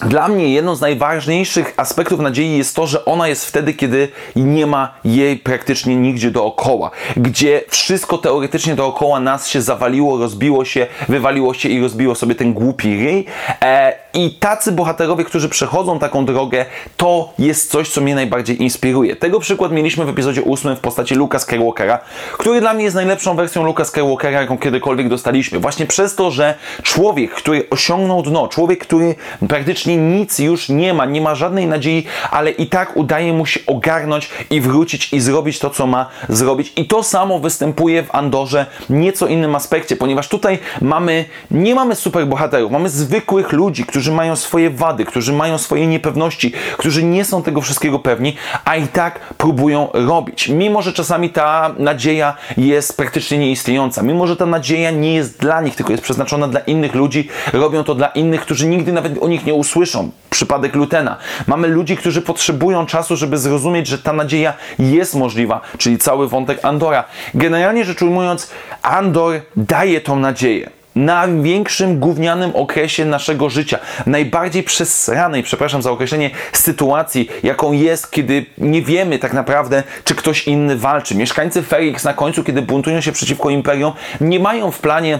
dla 0.01 0.27
mnie 0.27 0.53
jedną 0.53 0.75
z 0.75 0.81
najważniejszych 0.81 1.73
aspektów 1.77 2.19
nadziei 2.19 2.57
jest 2.57 2.75
to, 2.75 2.87
że 2.87 3.05
ona 3.05 3.27
jest 3.27 3.45
wtedy, 3.45 3.73
kiedy 3.73 4.07
nie 4.35 4.67
ma 4.67 4.93
jej 5.03 5.37
praktycznie 5.37 5.95
nigdzie 5.95 6.31
dookoła. 6.31 6.91
Gdzie 7.17 7.61
wszystko 7.69 8.17
teoretycznie 8.17 8.75
dookoła 8.75 9.19
nas 9.19 9.47
się 9.47 9.61
zawaliło, 9.61 10.17
rozbiło 10.17 10.65
się, 10.65 10.87
wywaliło 11.09 11.53
się 11.53 11.69
i 11.69 11.81
rozbiło 11.81 12.15
sobie 12.15 12.35
ten 12.35 12.53
głupi 12.53 13.05
ryj. 13.05 13.25
E, 13.61 13.93
I 14.13 14.31
tacy 14.31 14.71
bohaterowie, 14.71 15.23
którzy 15.23 15.49
przechodzą 15.49 15.99
taką 15.99 16.25
drogę, 16.25 16.65
to 16.97 17.33
jest 17.39 17.71
coś, 17.71 17.89
co 17.89 18.01
mnie 18.01 18.15
najbardziej 18.15 18.61
inspiruje. 18.61 19.15
Tego 19.15 19.39
przykład 19.39 19.71
mieliśmy 19.71 20.05
w 20.05 20.09
epizodzie 20.09 20.41
8 20.45 20.75
w 20.75 20.79
postaci 20.79 21.15
Luka 21.15 21.39
Skywalkera, 21.39 21.99
który 22.33 22.61
dla 22.61 22.73
mnie 22.73 22.83
jest 22.83 22.95
najlepszą 22.95 23.35
wersją 23.35 23.63
Luka 23.63 23.85
Skywalkera, 23.85 24.41
jaką 24.41 24.57
kiedykolwiek 24.57 25.09
dostaliśmy. 25.09 25.59
Właśnie 25.59 25.85
przez 25.85 26.15
to, 26.15 26.31
że 26.31 26.55
człowiek, 26.83 27.31
który 27.31 27.69
osiągnął 27.69 28.21
dno, 28.21 28.47
człowiek, 28.47 28.79
który 28.79 29.15
praktycznie 29.47 29.88
nic 29.97 30.39
już 30.39 30.69
nie 30.69 30.93
ma, 30.93 31.05
nie 31.05 31.21
ma 31.21 31.35
żadnej 31.35 31.67
nadziei, 31.67 32.05
ale 32.31 32.51
i 32.51 32.67
tak 32.67 32.97
udaje 32.97 33.33
mu 33.33 33.45
się 33.45 33.59
ogarnąć 33.67 34.29
i 34.49 34.61
wrócić 34.61 35.13
i 35.13 35.19
zrobić 35.19 35.59
to, 35.59 35.69
co 35.69 35.87
ma 35.87 36.09
zrobić. 36.29 36.73
I 36.75 36.85
to 36.85 37.03
samo 37.03 37.39
występuje 37.39 38.03
w 38.03 38.15
Andorze 38.15 38.65
nieco 38.89 39.27
innym 39.27 39.55
aspekcie, 39.55 39.95
ponieważ 39.95 40.27
tutaj 40.27 40.59
mamy, 40.81 41.25
nie 41.51 41.75
mamy 41.75 41.95
superbohaterów, 41.95 42.71
mamy 42.71 42.89
zwykłych 42.89 43.51
ludzi, 43.51 43.85
którzy 43.85 44.11
mają 44.11 44.35
swoje 44.35 44.69
wady, 44.69 45.05
którzy 45.05 45.33
mają 45.33 45.57
swoje 45.57 45.87
niepewności, 45.87 46.53
którzy 46.77 47.03
nie 47.03 47.25
są 47.25 47.43
tego 47.43 47.61
wszystkiego 47.61 47.99
pewni, 47.99 48.35
a 48.65 48.75
i 48.75 48.87
tak 48.87 49.19
próbują 49.19 49.87
robić. 49.93 50.49
Mimo, 50.49 50.81
że 50.81 50.93
czasami 50.93 51.29
ta 51.29 51.75
nadzieja 51.77 52.35
jest 52.57 52.97
praktycznie 52.97 53.37
nieistniejąca, 53.37 54.01
mimo, 54.01 54.27
że 54.27 54.35
ta 54.35 54.45
nadzieja 54.45 54.91
nie 54.91 55.13
jest 55.13 55.39
dla 55.39 55.61
nich, 55.61 55.75
tylko 55.75 55.91
jest 55.91 56.03
przeznaczona 56.03 56.47
dla 56.47 56.59
innych 56.59 56.95
ludzi, 56.95 57.27
robią 57.53 57.83
to 57.83 57.95
dla 57.95 58.07
innych, 58.07 58.41
którzy 58.41 58.67
nigdy 58.67 58.93
nawet 58.93 59.23
o 59.23 59.27
nich 59.27 59.45
nie 59.45 59.53
usłyszą, 59.53 59.78
słyszą. 59.79 60.11
Przypadek 60.29 60.75
Lutena. 60.75 61.17
Mamy 61.47 61.67
ludzi, 61.67 61.97
którzy 61.97 62.21
potrzebują 62.21 62.85
czasu, 62.85 63.15
żeby 63.15 63.37
zrozumieć, 63.37 63.87
że 63.87 63.97
ta 63.97 64.13
nadzieja 64.13 64.53
jest 64.79 65.15
możliwa, 65.15 65.61
czyli 65.77 65.97
cały 65.97 66.27
wątek 66.27 66.65
Andora. 66.65 67.03
Generalnie 67.33 67.85
rzecz 67.85 68.01
ujmując, 68.01 68.51
Andor 68.81 69.41
daje 69.55 70.01
tą 70.01 70.15
nadzieję 70.15 70.69
na 70.95 71.27
większym 71.27 71.99
gównianym 71.99 72.51
okresie 72.55 73.05
naszego 73.05 73.49
życia, 73.49 73.79
najbardziej 74.05 74.63
przesranej, 74.63 75.43
przepraszam 75.43 75.81
za 75.81 75.91
określenie, 75.91 76.29
sytuacji, 76.53 77.29
jaką 77.43 77.71
jest, 77.71 78.11
kiedy 78.11 78.45
nie 78.57 78.81
wiemy 78.81 79.19
tak 79.19 79.33
naprawdę, 79.33 79.83
czy 80.03 80.15
ktoś 80.15 80.47
inny 80.47 80.77
walczy. 80.77 81.15
Mieszkańcy 81.15 81.63
Ferix 81.63 82.03
na 82.03 82.13
końcu, 82.13 82.43
kiedy 82.43 82.61
buntują 82.61 83.01
się 83.01 83.11
przeciwko 83.11 83.49
Imperium, 83.49 83.93
nie 84.21 84.39
mają 84.39 84.71
w 84.71 84.79
planie 84.79 85.19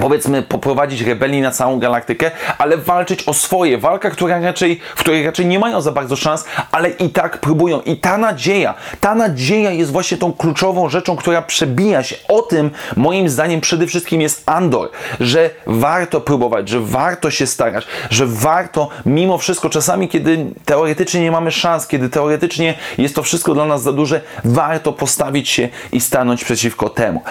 powiedzmy 0.00 0.42
poprowadzić 0.42 1.00
rebelii 1.00 1.40
na 1.40 1.50
całą 1.50 1.78
galaktykę, 1.78 2.30
ale 2.58 2.76
walczyć 2.76 3.22
o 3.22 3.34
swoje. 3.34 3.78
Walka, 3.78 4.10
która 4.10 4.40
raczej, 4.40 4.80
w 4.96 5.00
której 5.00 5.26
raczej 5.26 5.46
nie 5.46 5.58
mają 5.58 5.80
za 5.80 5.92
bardzo 5.92 6.16
szans, 6.16 6.44
ale 6.72 6.88
i 6.90 7.10
tak 7.10 7.38
próbują. 7.38 7.80
I 7.80 7.96
ta 7.96 8.18
nadzieja, 8.18 8.74
ta 9.00 9.14
nadzieja 9.14 9.70
jest 9.70 9.92
właśnie 9.92 10.16
tą 10.16 10.32
kluczową 10.32 10.88
rzeczą, 10.88 11.16
która 11.16 11.42
przebija 11.42 12.02
się. 12.02 12.16
O 12.28 12.42
tym 12.42 12.70
moim 12.96 13.28
zdaniem 13.28 13.60
przede 13.60 13.86
wszystkim 13.86 14.20
jest 14.20 14.42
Andor, 14.46 14.90
że 15.20 15.50
warto 15.66 16.20
próbować, 16.20 16.68
że 16.68 16.80
warto 16.80 17.30
się 17.30 17.46
starać, 17.46 17.86
że 18.10 18.26
warto 18.26 18.88
mimo 19.06 19.38
wszystko, 19.38 19.70
czasami 19.70 20.08
kiedy 20.08 20.46
teoretycznie 20.64 21.20
nie 21.20 21.30
mamy 21.30 21.52
szans, 21.52 21.86
kiedy 21.86 22.08
teoretycznie 22.08 22.74
jest 22.98 23.14
to 23.14 23.22
wszystko 23.22 23.54
dla 23.54 23.64
nas 23.64 23.82
za 23.82 23.92
duże, 23.92 24.20
warto 24.44 24.92
postawić 24.92 25.48
się 25.48 25.68
i 25.92 26.00
stanąć 26.00 26.44
przeciwko 26.44 26.88
temu. 26.88 27.22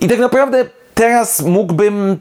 I 0.00 0.08
tak 0.08 0.18
naprawdę 0.18 0.64
teraz 0.94 1.42
mógłbym 1.42 2.18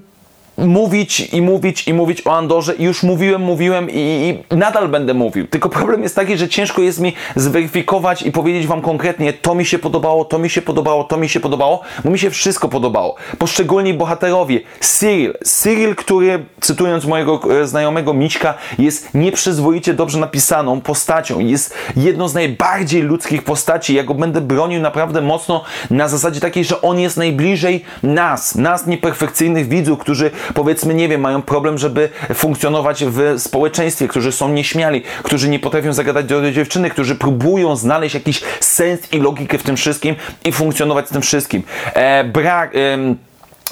mówić 0.66 1.20
i 1.20 1.42
mówić 1.42 1.88
i 1.88 1.94
mówić 1.94 2.28
o 2.28 2.38
Andorze 2.38 2.76
i 2.76 2.84
już 2.84 3.04
mówiłem, 3.04 3.42
mówiłem 3.42 3.90
i, 3.90 4.44
i, 4.52 4.56
nadal 4.56 4.88
będę 4.88 5.14
mówił. 5.14 5.48
Tylko 5.48 5.70
problem 5.70 6.04
jest 6.04 6.16
taki, 6.16 6.38
że 6.38 6.50
ciężko 6.50 6.82
jest 6.82 7.00
mi 7.00 7.14
zweryfikować 7.36 8.22
i 8.22 8.32
powiedzieć 8.32 8.68
wam 8.68 8.82
konkretnie 8.82 9.34
to 9.34 9.56
mi 9.56 9.66
się 9.66 9.80
podobało, 9.80 10.26
to 10.26 10.40
mi 10.40 10.50
się 10.50 10.62
podobało, 10.62 11.04
to 11.04 11.18
mi 11.18 11.30
się 11.30 11.40
podobało, 11.40 11.82
bo 12.04 12.10
mi 12.10 12.20
się 12.20 12.30
wszystko 12.30 12.70
podobało. 12.70 13.16
Poszczególni 13.38 13.94
bohaterowie. 13.94 14.60
Cyril, 14.80 15.34
Cyril, 15.44 15.96
który 15.96 16.46
cytując 16.62 17.06
mojego 17.06 17.40
e, 17.62 17.68
znajomego 17.68 18.14
Mićka 18.14 18.54
jest 18.80 19.14
nieprzyzwoicie 19.14 19.94
dobrze 19.94 20.20
napisaną 20.20 20.82
postacią. 20.82 21.40
Jest 21.40 21.74
jedną 21.96 22.28
z 22.28 22.34
najbardziej 22.34 23.02
ludzkich 23.02 23.44
postaci. 23.44 23.96
Ja 23.96 24.04
go 24.04 24.14
będę 24.14 24.42
bronił 24.42 24.82
naprawdę 24.82 25.22
mocno 25.22 25.64
na 25.90 26.08
zasadzie 26.08 26.40
takiej, 26.40 26.64
że 26.64 26.82
on 26.82 27.00
jest 27.00 27.18
najbliżej 27.18 27.84
nas, 28.04 28.56
nas 28.56 28.88
nieperfekcyjnych 28.88 29.68
widzów, 29.68 30.00
którzy 30.00 30.32
powiedzmy, 30.54 30.94
nie 30.94 31.10
wiem, 31.10 31.22
mają 31.22 31.42
problem, 31.42 31.78
żeby 31.78 32.10
funkcjonować 32.34 33.04
w 33.06 33.36
społeczeństwie, 33.38 34.08
którzy 34.08 34.32
są 34.32 34.50
nieśmiali, 34.50 35.02
którzy 35.24 35.50
nie 35.50 35.60
potrafią 35.60 35.94
zagadać 35.94 36.26
do 36.26 36.52
dziewczyny, 36.52 36.90
którzy 36.90 37.16
próbują 37.16 37.76
znaleźć 37.76 38.16
jakiś 38.16 38.42
sens 38.60 39.14
i 39.14 39.20
logikę 39.20 39.58
w 39.58 39.64
tym 39.64 39.78
wszystkim 39.78 40.16
i 40.46 40.52
funkcjonować 40.52 41.08
z 41.08 41.12
tym 41.12 41.22
wszystkim. 41.22 41.64
E, 41.94 42.24
brak. 42.24 42.76
E, 42.76 43.16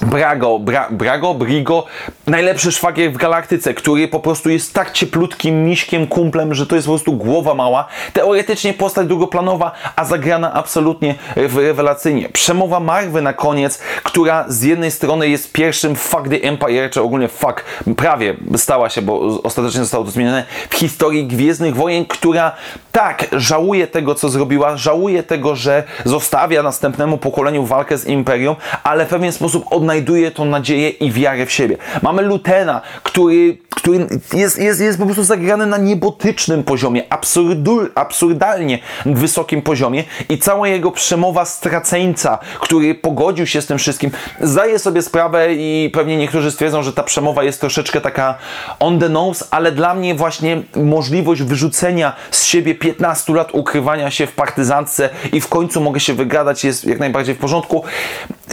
Brago, 0.01 0.59
Bra, 0.59 0.88
Brago, 0.91 1.33
Brigo, 1.33 1.85
najlepszy 2.27 2.71
szwagier 2.71 3.12
w 3.12 3.17
galaktyce, 3.17 3.73
który 3.73 4.07
po 4.07 4.19
prostu 4.19 4.49
jest 4.49 4.73
tak 4.73 4.91
cieplutkim 4.91 5.63
miśkiem, 5.63 6.07
kumplem, 6.07 6.53
że 6.53 6.67
to 6.67 6.75
jest 6.75 6.88
po 6.88 6.93
prostu 6.93 7.13
głowa 7.13 7.53
mała. 7.53 7.88
Teoretycznie 8.13 8.73
postać 8.73 9.07
drugoplanowa, 9.07 9.71
a 9.95 10.05
zagrana 10.05 10.53
absolutnie 10.53 11.15
rewelacyjnie. 11.35 12.29
Przemowa 12.29 12.79
Marwy 12.79 13.21
na 13.21 13.33
koniec, 13.33 13.79
która 14.03 14.45
z 14.47 14.63
jednej 14.63 14.91
strony 14.91 15.29
jest 15.29 15.51
pierwszym 15.51 15.95
fuck 15.95 16.23
the 16.29 16.41
Empire, 16.41 16.89
czy 16.91 17.01
ogólnie 17.01 17.27
fuck, 17.27 17.63
prawie 17.97 18.35
stała 18.57 18.89
się, 18.89 19.01
bo 19.01 19.19
ostatecznie 19.43 19.79
zostało 19.79 20.03
to 20.03 20.12
zmienione, 20.12 20.43
w 20.69 20.75
historii 20.75 21.27
Gwiezdnych 21.27 21.75
Wojen, 21.75 22.05
która 22.05 22.51
tak, 22.91 23.25
żałuje 23.31 23.88
tego, 23.88 24.15
co 24.15 24.29
zrobiła, 24.29 24.77
żałuje 24.77 25.23
tego, 25.23 25.55
że 25.55 25.83
zostawia 26.05 26.63
następnemu 26.63 27.17
pokoleniu 27.17 27.65
walkę 27.65 27.97
z 27.97 28.05
Imperium, 28.07 28.55
ale 28.83 29.05
w 29.05 29.09
pewien 29.09 29.31
sposób 29.31 29.65
odnajduje 29.69 29.88
tą 30.34 30.45
nadzieję 30.45 30.89
i 30.89 31.12
wiarę 31.12 31.45
w 31.45 31.52
siebie. 31.52 31.78
Mamy 32.02 32.21
Lutena, 32.21 32.82
który, 33.04 33.58
który 33.69 34.08
jest, 34.34 34.60
jest, 34.60 34.82
jest 34.82 34.99
po 34.99 35.06
prostu 35.06 35.23
zagrany 35.23 35.65
na 35.65 35.78
niebotycznym 35.78 36.63
poziomie, 36.63 37.04
absurdu, 37.10 37.80
absurdalnie 37.95 38.80
wysokim 39.06 39.62
poziomie 39.62 40.04
i 40.30 40.38
cała 40.38 40.67
jego 40.67 40.91
przemowa 40.91 41.45
straceńca, 41.45 42.39
który 42.60 42.95
pogodził 42.95 43.47
się 43.47 43.62
z 43.62 43.65
tym 43.65 43.78
wszystkim, 43.78 44.12
zdaje 44.41 44.80
sobie 44.80 45.02
sprawę 45.02 45.54
i 45.54 45.89
pewnie 45.93 46.17
niektórzy 46.17 46.52
stwierdzą, 46.52 46.84
że 46.84 46.93
ta 46.93 47.04
przemowa 47.04 47.43
jest 47.43 47.62
troszeczkę 47.62 48.02
taka 48.02 48.36
on 48.80 48.99
the 48.99 49.10
nose, 49.10 49.45
ale 49.52 49.71
dla 49.71 49.95
mnie 49.95 50.15
właśnie 50.15 50.62
możliwość 50.75 51.41
wyrzucenia 51.41 52.15
z 52.32 52.43
siebie 52.43 52.75
15 52.75 53.34
lat 53.34 53.49
ukrywania 53.54 54.12
się 54.12 54.28
w 54.28 54.32
partyzantce 54.32 55.10
i 55.34 55.41
w 55.41 55.47
końcu 55.47 55.82
mogę 55.82 55.99
się 55.99 56.13
wygadać 56.13 56.63
jest 56.63 56.86
jak 56.86 56.99
najbardziej 56.99 57.36
w 57.36 57.38
porządku, 57.38 57.84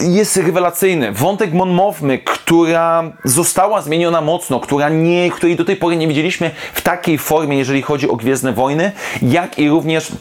jest 0.00 0.36
rewelacyjny. 0.36 1.12
Wątek 1.16 1.52
Mon 1.52 1.70
Mothmy, 1.70 2.18
która 2.18 3.12
została 3.24 3.82
zmieniona 3.82 4.20
mocno, 4.20 4.60
która 4.60 4.88
nie, 4.88 5.30
której 5.30 5.56
do 5.56 5.64
tej 5.64 5.76
pory 5.76 5.96
nie 5.96 6.08
widzieliśmy 6.08 6.50
w 6.74 6.80
takiej 6.80 7.18
formie, 7.18 7.58
jeżeli 7.58 7.82
chodzi 7.82 8.08
o 8.08 8.16
Gwiezdne 8.16 8.52
Wojny, 8.52 8.92
jak 9.22 9.58
i 9.58 9.68
również 9.68 10.12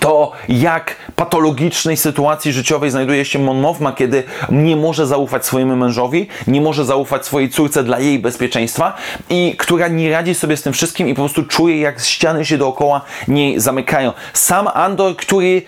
to 0.00 0.32
jak 0.48 0.96
patologicznej 1.16 1.96
sytuacji 1.96 2.52
życiowej 2.52 2.90
znajduje 2.90 3.24
się 3.24 3.38
Mon 3.38 3.60
Mothma, 3.60 3.92
kiedy 3.92 4.22
nie 4.50 4.76
może 4.76 5.06
zaufać 5.06 5.46
swojemu 5.46 5.76
mężowi, 5.76 6.28
nie 6.46 6.60
może 6.60 6.84
zaufać 6.84 7.26
swojej 7.26 7.50
córce 7.50 7.84
dla 7.84 7.98
jej 7.98 8.18
bezpieczeństwa 8.18 8.96
i 9.30 9.54
która 9.58 9.88
nie 9.88 10.10
radzi 10.10 10.34
sobie 10.34 10.56
z 10.56 10.62
tym 10.62 10.72
wszystkim 10.72 11.08
i 11.08 11.14
po 11.14 11.22
prostu 11.22 11.44
czuje 11.44 11.80
jak 11.80 12.00
ściany 12.00 12.44
się 12.44 12.58
dookoła 12.58 13.00
niej 13.28 13.60
zamykają. 13.60 14.12
Sam 14.32 14.68
Andor, 14.74 15.16
który 15.16 15.62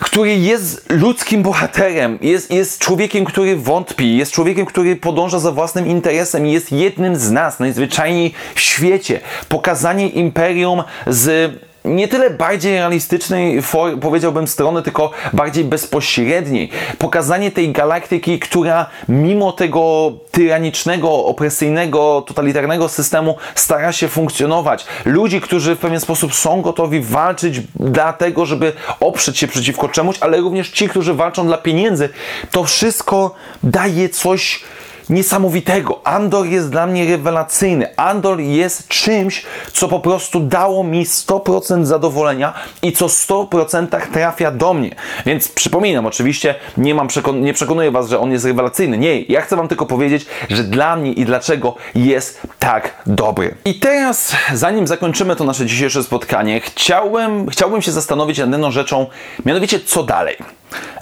który 0.00 0.36
jest 0.36 0.90
ludzkim 0.90 1.42
bohaterem, 1.42 2.18
jest, 2.22 2.50
jest 2.50 2.78
człowiekiem, 2.80 3.24
który 3.24 3.56
wątpi, 3.56 4.16
jest 4.16 4.32
człowiekiem, 4.32 4.66
który 4.66 4.96
podąża 4.96 5.38
za 5.38 5.52
własnym 5.52 5.86
interesem, 5.86 6.46
jest 6.46 6.72
jednym 6.72 7.16
z 7.16 7.30
nas 7.30 7.60
najzwyczajniej 7.60 8.34
w 8.54 8.60
świecie. 8.60 9.20
Pokazanie 9.48 10.08
imperium 10.08 10.82
z 11.06 11.52
nie 11.86 12.08
tyle 12.08 12.30
bardziej 12.30 12.72
realistycznej, 12.72 13.62
powiedziałbym, 14.00 14.48
strony, 14.48 14.82
tylko 14.82 15.10
bardziej 15.32 15.64
bezpośredniej. 15.64 16.70
Pokazanie 16.98 17.50
tej 17.50 17.72
galaktyki, 17.72 18.38
która 18.38 18.86
mimo 19.08 19.52
tego 19.52 20.12
tyranicznego, 20.30 21.24
opresyjnego, 21.24 22.24
totalitarnego 22.26 22.88
systemu 22.88 23.36
stara 23.54 23.92
się 23.92 24.08
funkcjonować. 24.08 24.86
Ludzi, 25.04 25.40
którzy 25.40 25.74
w 25.74 25.78
pewien 25.78 26.00
sposób 26.00 26.34
są 26.34 26.62
gotowi 26.62 27.00
walczyć 27.00 27.60
dlatego, 27.80 28.46
żeby 28.46 28.72
oprzeć 29.00 29.38
się 29.38 29.48
przeciwko 29.48 29.88
czemuś, 29.88 30.16
ale 30.20 30.40
również 30.40 30.70
ci, 30.70 30.88
którzy 30.88 31.14
walczą 31.14 31.46
dla 31.46 31.58
pieniędzy. 31.58 32.08
To 32.50 32.64
wszystko 32.64 33.34
daje 33.62 34.08
coś 34.08 34.64
niesamowitego. 35.10 36.00
Andor 36.04 36.46
jest 36.46 36.70
dla 36.70 36.86
mnie 36.86 37.10
rewelacyjny. 37.10 37.96
Andor 37.96 38.40
jest 38.40 38.88
czymś, 38.88 39.44
co 39.72 39.88
po 39.88 40.00
prostu 40.00 40.40
dało 40.40 40.84
mi 40.84 41.04
100% 41.04 41.84
zadowolenia 41.84 42.54
i 42.82 42.92
co 42.92 43.06
100% 43.06 44.00
trafia 44.12 44.50
do 44.50 44.74
mnie. 44.74 44.90
Więc 45.26 45.48
przypominam, 45.48 46.06
oczywiście 46.06 46.54
nie, 46.76 46.94
mam 46.94 47.08
przekon 47.08 47.40
nie 47.40 47.54
przekonuję 47.54 47.90
Was, 47.90 48.08
że 48.08 48.20
on 48.20 48.32
jest 48.32 48.44
rewelacyjny. 48.44 48.98
Nie, 48.98 49.22
ja 49.22 49.40
chcę 49.40 49.56
Wam 49.56 49.68
tylko 49.68 49.86
powiedzieć, 49.86 50.26
że 50.50 50.64
dla 50.64 50.96
mnie 50.96 51.12
i 51.12 51.24
dlaczego 51.24 51.74
jest 51.94 52.40
tak 52.58 52.94
dobry. 53.06 53.54
I 53.64 53.74
teraz, 53.74 54.32
zanim 54.54 54.86
zakończymy 54.86 55.36
to 55.36 55.44
nasze 55.44 55.66
dzisiejsze 55.66 56.02
spotkanie, 56.02 56.60
chciałem, 56.60 57.48
chciałbym 57.48 57.82
się 57.82 57.92
zastanowić 57.92 58.38
nad 58.38 58.50
jedną 58.50 58.70
rzeczą, 58.70 59.06
mianowicie 59.44 59.80
co 59.80 60.02
dalej. 60.02 60.36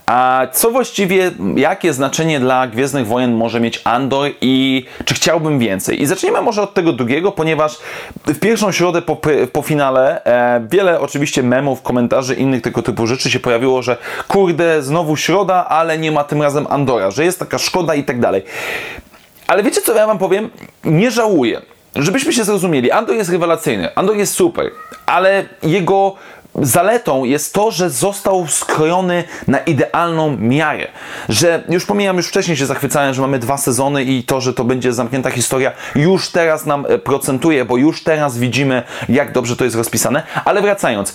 A 0.07 0.47
co 0.53 0.71
właściwie, 0.71 1.31
jakie 1.57 1.93
znaczenie 1.93 2.41
dla 2.41 2.67
Gwiezdnych 2.67 3.07
Wojen 3.07 3.35
może 3.35 3.61
mieć 3.61 3.81
Andor 3.85 4.31
i 4.41 4.85
czy 5.05 5.15
chciałbym 5.15 5.59
więcej? 5.59 6.03
I 6.03 6.07
zacznijmy 6.07 6.43
może 6.43 6.63
od 6.63 6.75
tego 6.75 6.93
drugiego, 6.93 7.33
ponieważ 7.33 7.79
w 8.27 8.39
pierwszą 8.39 8.73
środę 8.73 9.03
po, 9.03 9.21
po 9.53 9.63
finale 9.63 10.25
e, 10.25 10.67
wiele 10.71 11.01
oczywiście 11.01 11.43
memów, 11.43 11.83
komentarzy, 11.83 12.35
innych 12.35 12.63
tego 12.63 12.83
typu 12.83 13.07
rzeczy 13.07 13.31
się 13.31 13.41
pojawiło, 13.41 13.83
że 13.83 13.97
kurde, 14.29 14.83
znowu 14.83 15.17
środa, 15.17 15.67
ale 15.69 15.99
nie 15.99 16.13
ma 16.13 16.25
tym 16.25 16.43
razem 16.43 16.67
Andora, 16.71 17.11
że 17.11 17.25
jest 17.25 17.39
taka 17.39 17.59
szkoda 17.59 17.95
i 17.95 18.05
tak 18.05 18.21
dalej. 18.21 18.43
Ale 19.47 19.63
wiecie 19.63 19.81
co 19.81 19.95
ja 19.95 20.07
wam 20.07 20.19
powiem? 20.19 20.51
Nie 20.85 21.11
żałuję. 21.11 21.63
Żebyśmy 21.97 22.33
się 22.33 22.45
zrozumieli, 22.45 22.91
Andor 22.91 23.17
jest 23.17 23.31
rewelacyjny, 23.31 23.95
Andor 23.95 24.17
jest 24.17 24.35
super, 24.35 24.71
ale 25.07 25.45
jego 25.63 26.15
zaletą 26.63 27.25
jest 27.25 27.55
to, 27.55 27.71
że 27.71 27.91
został 27.91 28.47
skrojony 28.47 29.25
na 29.47 29.59
idealną 29.59 30.37
miarę. 30.37 30.89
Że 31.29 31.63
już 31.69 31.87
pomijam, 31.87 32.17
już 32.17 32.29
wcześniej 32.29 32.57
się 32.57 32.67
zachwycałem, 32.67 33.15
że 33.15 33.23
mamy 33.23 33.39
dwa 33.39 33.57
sezony 33.57 34.05
i 34.05 34.23
to, 34.23 34.41
że 34.41 34.55
to 34.55 34.65
będzie 34.65 34.93
zamknięta 34.93 35.31
historia, 35.31 35.73
już 35.95 36.31
teraz 36.31 36.67
nam 36.67 36.87
e, 36.89 36.99
procentuje, 36.99 37.65
bo 37.65 37.77
już 37.77 38.03
teraz 38.03 38.39
widzimy, 38.39 38.83
jak 39.09 39.33
dobrze 39.33 39.57
to 39.57 39.65
jest 39.65 39.77
rozpisane. 39.77 40.23
Ale 40.45 40.63
wracając, 40.63 41.15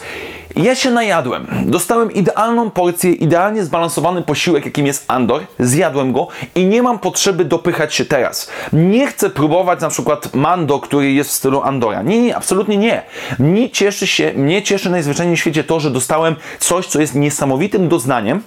ja 0.55 0.75
się 0.75 0.91
najadłem. 0.91 1.47
Dostałem 1.65 2.11
idealną 2.11 2.69
porcję, 2.69 3.11
idealnie 3.11 3.63
zbalansowany 3.63 4.21
posiłek, 4.21 4.65
jakim 4.65 4.85
jest 4.85 5.05
Andor. 5.07 5.41
Zjadłem 5.59 6.13
go 6.13 6.27
i 6.55 6.65
nie 6.65 6.83
mam 6.83 6.99
potrzeby 6.99 7.45
dopychać 7.45 7.93
się 7.95 8.05
teraz. 8.05 8.49
Nie 8.73 9.07
chcę 9.07 9.29
próbować 9.29 9.81
na 9.81 9.89
przykład 9.89 10.35
Mando, 10.35 10.79
który 10.79 11.11
jest 11.11 11.29
w 11.29 11.33
stylu 11.33 11.61
Andora. 11.61 12.01
Nie, 12.01 12.21
nie, 12.21 12.35
absolutnie 12.35 12.77
nie. 12.77 13.01
Mnie 13.39 13.69
cieszy 13.69 14.07
się, 14.07 14.33
mnie 14.35 14.63
cieszy 14.63 14.89
najzwyczajniej 14.89 15.37
w 15.37 15.39
świecie 15.39 15.63
to, 15.63 15.79
że 15.79 15.91
dostałem 15.91 16.35
coś, 16.59 16.87
co 16.87 17.01
jest 17.01 17.15
niesamowitym 17.15 17.89
doznaniem 17.89 18.41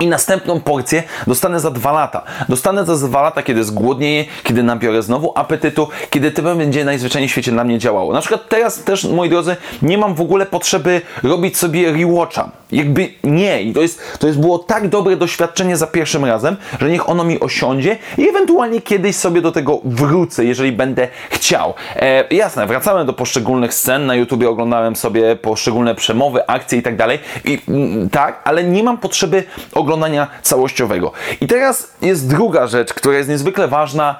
i 0.00 0.06
następną 0.06 0.60
porcję 0.60 1.02
dostanę 1.26 1.60
za 1.60 1.70
dwa 1.70 1.92
lata. 1.92 2.22
Dostanę 2.48 2.84
za 2.84 3.08
dwa 3.08 3.22
lata, 3.22 3.42
kiedy 3.42 3.64
zgłodnieję, 3.64 4.24
kiedy 4.42 4.62
nabiorę 4.62 5.02
znowu 5.02 5.32
apetytu, 5.34 5.88
kiedy 6.10 6.30
to 6.30 6.42
będzie 6.42 6.84
najzwyczajniej 6.84 7.28
w 7.28 7.32
świecie 7.32 7.52
dla 7.52 7.64
mnie 7.64 7.78
działało. 7.78 8.12
Na 8.12 8.20
przykład 8.20 8.48
teraz 8.48 8.84
też, 8.84 9.04
moi 9.04 9.30
drodzy, 9.30 9.56
nie 9.82 9.98
mam 9.98 10.14
w 10.14 10.20
ogóle 10.20 10.46
potrzeby 10.46 11.00
robić 11.22 11.56
sobie 11.56 11.92
rewatcha. 11.92 12.50
Jakby 12.72 13.08
nie. 13.24 13.62
I 13.62 13.72
to 13.72 13.82
jest, 13.82 14.18
to 14.18 14.26
jest 14.26 14.38
było 14.38 14.58
tak 14.58 14.88
dobre 14.88 15.16
doświadczenie 15.16 15.76
za 15.76 15.86
pierwszym 15.86 16.24
razem, 16.24 16.56
że 16.80 16.90
niech 16.90 17.08
ono 17.08 17.24
mi 17.24 17.40
osiądzie 17.40 17.98
i 18.18 18.28
ewentualnie 18.28 18.80
kiedyś 18.80 19.16
sobie 19.16 19.40
do 19.40 19.52
tego 19.52 19.80
wrócę, 19.84 20.44
jeżeli 20.44 20.72
będę 20.72 21.08
chciał. 21.30 21.74
E, 21.96 22.34
jasne, 22.34 22.66
wracałem 22.66 23.06
do 23.06 23.12
poszczególnych 23.12 23.74
scen, 23.74 24.06
na 24.06 24.14
YouTubie 24.14 24.48
oglądałem 24.48 24.96
sobie 24.96 25.36
poszczególne 25.36 25.94
przemowy, 25.94 26.46
akcje 26.46 26.78
i 26.78 26.82
tak 26.82 26.96
dalej. 26.96 27.18
I 27.44 27.58
mm, 27.68 28.10
tak, 28.10 28.40
ale 28.44 28.64
nie 28.64 28.82
mam 28.82 28.98
potrzeby 28.98 29.44
oglądania 29.72 30.26
całościowego. 30.42 31.12
I 31.40 31.46
teraz 31.46 31.92
jest 32.02 32.28
druga 32.28 32.66
rzecz, 32.66 32.94
która 32.94 33.16
jest 33.16 33.28
niezwykle 33.28 33.68
ważna 33.68 34.16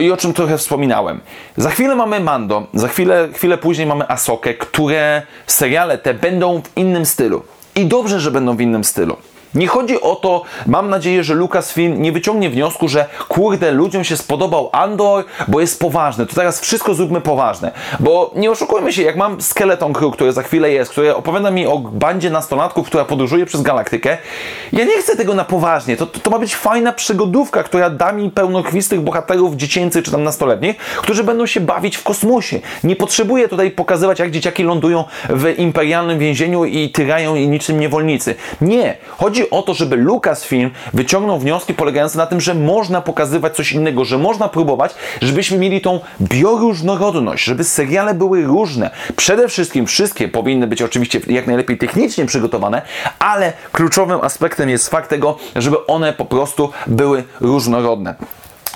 i 0.00 0.10
o 0.10 0.16
czym 0.16 0.32
trochę 0.32 0.58
wspominałem. 0.58 1.20
Za 1.56 1.70
chwilę 1.70 1.94
mamy 1.94 2.20
Mando, 2.20 2.66
za 2.74 2.88
chwilę, 2.88 3.28
chwilę 3.34 3.58
później 3.58 3.86
mamy 3.86 4.08
Asokę, 4.08 4.54
które 4.54 5.22
seriale 5.46 5.98
te 5.98 6.14
będą 6.14 6.62
w 6.62 6.76
innym 6.76 7.06
stylu. 7.06 7.42
I 7.76 7.86
dobrze, 7.86 8.20
że 8.20 8.30
będą 8.30 8.56
w 8.56 8.60
innym 8.60 8.84
stylu. 8.84 9.16
Nie 9.56 9.66
chodzi 9.66 10.00
o 10.00 10.16
to, 10.16 10.42
mam 10.66 10.90
nadzieję, 10.90 11.24
że 11.24 11.34
Lucasfilm 11.34 12.02
nie 12.02 12.12
wyciągnie 12.12 12.50
wniosku, 12.50 12.88
że 12.88 13.06
kurde, 13.28 13.72
ludziom 13.72 14.04
się 14.04 14.16
spodobał 14.16 14.70
Andor, 14.72 15.24
bo 15.48 15.60
jest 15.60 15.80
poważny. 15.80 16.26
To 16.26 16.34
teraz 16.34 16.60
wszystko 16.60 16.94
zróbmy 16.94 17.20
poważne. 17.20 17.72
Bo 18.00 18.30
nie 18.34 18.50
oszukujmy 18.50 18.92
się, 18.92 19.02
jak 19.02 19.16
mam 19.16 19.40
Skeleton 19.40 19.92
Crew, 19.92 20.12
który 20.12 20.32
za 20.32 20.42
chwilę 20.42 20.70
jest, 20.70 20.90
który 20.90 21.14
opowiada 21.14 21.50
mi 21.50 21.66
o 21.66 21.78
bandzie 21.78 22.30
nastolatków, 22.30 22.86
która 22.86 23.04
podróżuje 23.04 23.46
przez 23.46 23.62
galaktykę, 23.62 24.18
ja 24.72 24.84
nie 24.84 24.98
chcę 24.98 25.16
tego 25.16 25.34
na 25.34 25.44
poważnie. 25.44 25.96
To, 25.96 26.06
to, 26.06 26.20
to 26.20 26.30
ma 26.30 26.38
być 26.38 26.56
fajna 26.56 26.92
przygodówka, 26.92 27.62
która 27.62 27.90
da 27.90 28.12
mi 28.12 28.30
pełnokrwistych 28.30 29.00
bohaterów 29.00 29.56
dziecięcych 29.56 30.04
czy 30.04 30.10
tam 30.10 30.24
nastoletnich, 30.24 30.76
którzy 30.76 31.24
będą 31.24 31.46
się 31.46 31.60
bawić 31.60 31.96
w 31.96 32.02
kosmosie. 32.02 32.60
Nie 32.84 32.96
potrzebuję 32.96 33.48
tutaj 33.48 33.70
pokazywać, 33.70 34.18
jak 34.18 34.30
dzieciaki 34.30 34.62
lądują 34.62 35.04
w 35.30 35.58
imperialnym 35.58 36.18
więzieniu 36.18 36.64
i 36.64 36.90
tyrają 36.90 37.34
i 37.34 37.48
niczym 37.48 37.80
niewolnicy. 37.80 38.34
Nie. 38.60 38.96
Chodzi 39.18 39.45
O 39.50 39.62
to, 39.62 39.74
żeby 39.74 39.96
Lucasfilm 39.96 40.70
wyciągnął 40.94 41.38
wnioski 41.38 41.74
polegające 41.74 42.18
na 42.18 42.26
tym, 42.26 42.40
że 42.40 42.54
można 42.54 43.00
pokazywać 43.00 43.56
coś 43.56 43.72
innego, 43.72 44.04
że 44.04 44.18
można 44.18 44.48
próbować, 44.48 44.94
żebyśmy 45.22 45.58
mieli 45.58 45.80
tą 45.80 46.00
bioróżnorodność, 46.20 47.44
żeby 47.44 47.64
seriale 47.64 48.14
były 48.14 48.44
różne. 48.44 48.90
Przede 49.16 49.48
wszystkim 49.48 49.86
wszystkie 49.86 50.28
powinny 50.28 50.66
być 50.66 50.82
oczywiście 50.82 51.20
jak 51.26 51.46
najlepiej 51.46 51.78
technicznie 51.78 52.26
przygotowane, 52.26 52.82
ale 53.18 53.52
kluczowym 53.72 54.20
aspektem 54.20 54.70
jest 54.70 54.88
fakt 54.88 55.10
tego, 55.10 55.36
żeby 55.56 55.86
one 55.86 56.12
po 56.12 56.24
prostu 56.24 56.70
były 56.86 57.24
różnorodne. 57.40 58.14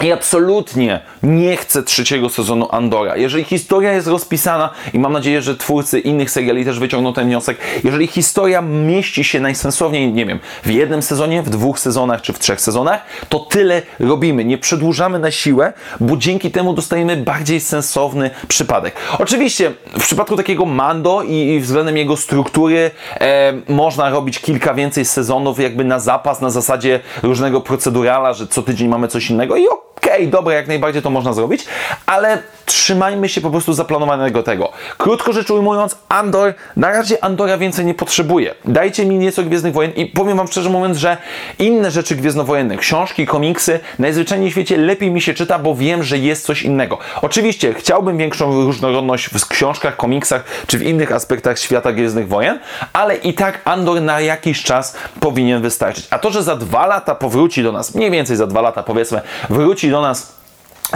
I 0.02 0.12
absolutnie 0.12 1.00
nie 1.22 1.56
chcę 1.56 1.82
trzeciego 1.82 2.28
sezonu 2.28 2.68
Andora. 2.70 3.16
Jeżeli 3.16 3.44
historia 3.44 3.92
jest 3.92 4.06
rozpisana 4.06 4.70
i 4.94 4.98
mam 4.98 5.12
nadzieję, 5.12 5.42
że 5.42 5.56
twórcy 5.56 6.00
innych 6.00 6.30
seriali 6.30 6.64
też 6.64 6.78
wyciągną 6.78 7.12
ten 7.12 7.26
wniosek, 7.26 7.58
jeżeli 7.84 8.06
historia 8.06 8.62
mieści 8.62 9.24
się 9.24 9.40
najsensowniej, 9.40 10.12
nie 10.12 10.26
wiem, 10.26 10.38
w 10.62 10.70
jednym 10.70 11.02
sezonie, 11.02 11.42
w 11.42 11.50
dwóch 11.50 11.78
sezonach 11.80 12.22
czy 12.22 12.32
w 12.32 12.38
trzech 12.38 12.60
sezonach, 12.60 13.00
to 13.28 13.38
tyle 13.38 13.82
robimy. 13.98 14.44
Nie 14.44 14.58
przedłużamy 14.58 15.18
na 15.18 15.30
siłę, 15.30 15.72
bo 16.00 16.16
dzięki 16.16 16.50
temu 16.50 16.72
dostajemy 16.72 17.16
bardziej 17.16 17.60
sensowny 17.60 18.30
przypadek. 18.48 18.94
Oczywiście 19.18 19.72
w 19.98 20.02
przypadku 20.02 20.36
takiego 20.36 20.66
Mando 20.66 21.22
i, 21.22 21.34
i 21.34 21.60
względem 21.60 21.96
jego 21.96 22.16
struktury 22.16 22.90
e, 23.20 23.52
można 23.68 24.10
robić 24.10 24.38
kilka 24.38 24.74
więcej 24.74 25.04
sezonów 25.04 25.58
jakby 25.58 25.84
na 25.84 25.98
zapas, 25.98 26.40
na 26.40 26.50
zasadzie 26.50 27.00
różnego 27.22 27.60
procedurala, 27.60 28.32
że 28.32 28.46
co 28.46 28.62
tydzień 28.62 28.88
mamy 28.88 29.08
coś 29.08 29.30
innego 29.30 29.56
i 29.56 29.68
ok 29.68 29.89
okej, 30.20 30.28
okay, 30.28 30.40
dobra, 30.40 30.54
jak 30.54 30.68
najbardziej 30.68 31.02
to 31.02 31.10
można 31.10 31.32
zrobić, 31.32 31.66
ale 32.06 32.42
trzymajmy 32.72 33.28
się 33.28 33.40
po 33.40 33.50
prostu 33.50 33.72
zaplanowanego 33.72 34.42
tego. 34.42 34.72
Krótko 34.98 35.32
rzecz 35.32 35.50
ujmując, 35.50 35.96
Andor, 36.08 36.54
na 36.76 36.90
razie 36.90 37.24
Andora 37.24 37.58
więcej 37.58 37.84
nie 37.84 37.94
potrzebuje. 37.94 38.54
Dajcie 38.64 39.06
mi 39.06 39.18
nieco 39.18 39.42
Gwiezdnych 39.42 39.72
Wojen 39.72 39.92
i 39.92 40.06
powiem 40.06 40.36
Wam 40.36 40.48
szczerze 40.48 40.70
mówiąc, 40.70 40.96
że 40.96 41.16
inne 41.58 41.90
rzeczy 41.90 42.16
Gwiezdnowojenne, 42.16 42.76
książki, 42.76 43.26
komiksy, 43.26 43.80
najzwyczajniej 43.98 44.50
w 44.50 44.52
świecie 44.52 44.76
lepiej 44.76 45.10
mi 45.10 45.20
się 45.20 45.34
czyta, 45.34 45.58
bo 45.58 45.74
wiem, 45.74 46.02
że 46.02 46.18
jest 46.18 46.44
coś 46.44 46.62
innego. 46.62 46.98
Oczywiście 47.22 47.74
chciałbym 47.74 48.18
większą 48.18 48.64
różnorodność 48.64 49.26
w 49.26 49.48
książkach, 49.48 49.96
komiksach 49.96 50.44
czy 50.66 50.78
w 50.78 50.82
innych 50.82 51.12
aspektach 51.12 51.58
świata 51.58 51.92
Gwiezdnych 51.92 52.28
Wojen, 52.28 52.58
ale 52.92 53.16
i 53.16 53.34
tak 53.34 53.60
Andor 53.64 54.02
na 54.02 54.20
jakiś 54.20 54.62
czas 54.62 54.96
powinien 55.20 55.62
wystarczyć. 55.62 56.06
A 56.10 56.18
to, 56.18 56.30
że 56.30 56.42
za 56.42 56.56
dwa 56.56 56.86
lata 56.86 57.14
powróci 57.14 57.62
do 57.62 57.72
nas, 57.72 57.94
mniej 57.94 58.10
więcej 58.10 58.36
za 58.36 58.46
dwa 58.46 58.60
lata 58.60 58.82
powiedzmy, 58.82 59.20
wróci 59.50 59.90
do 59.90 60.00
nas 60.00 60.39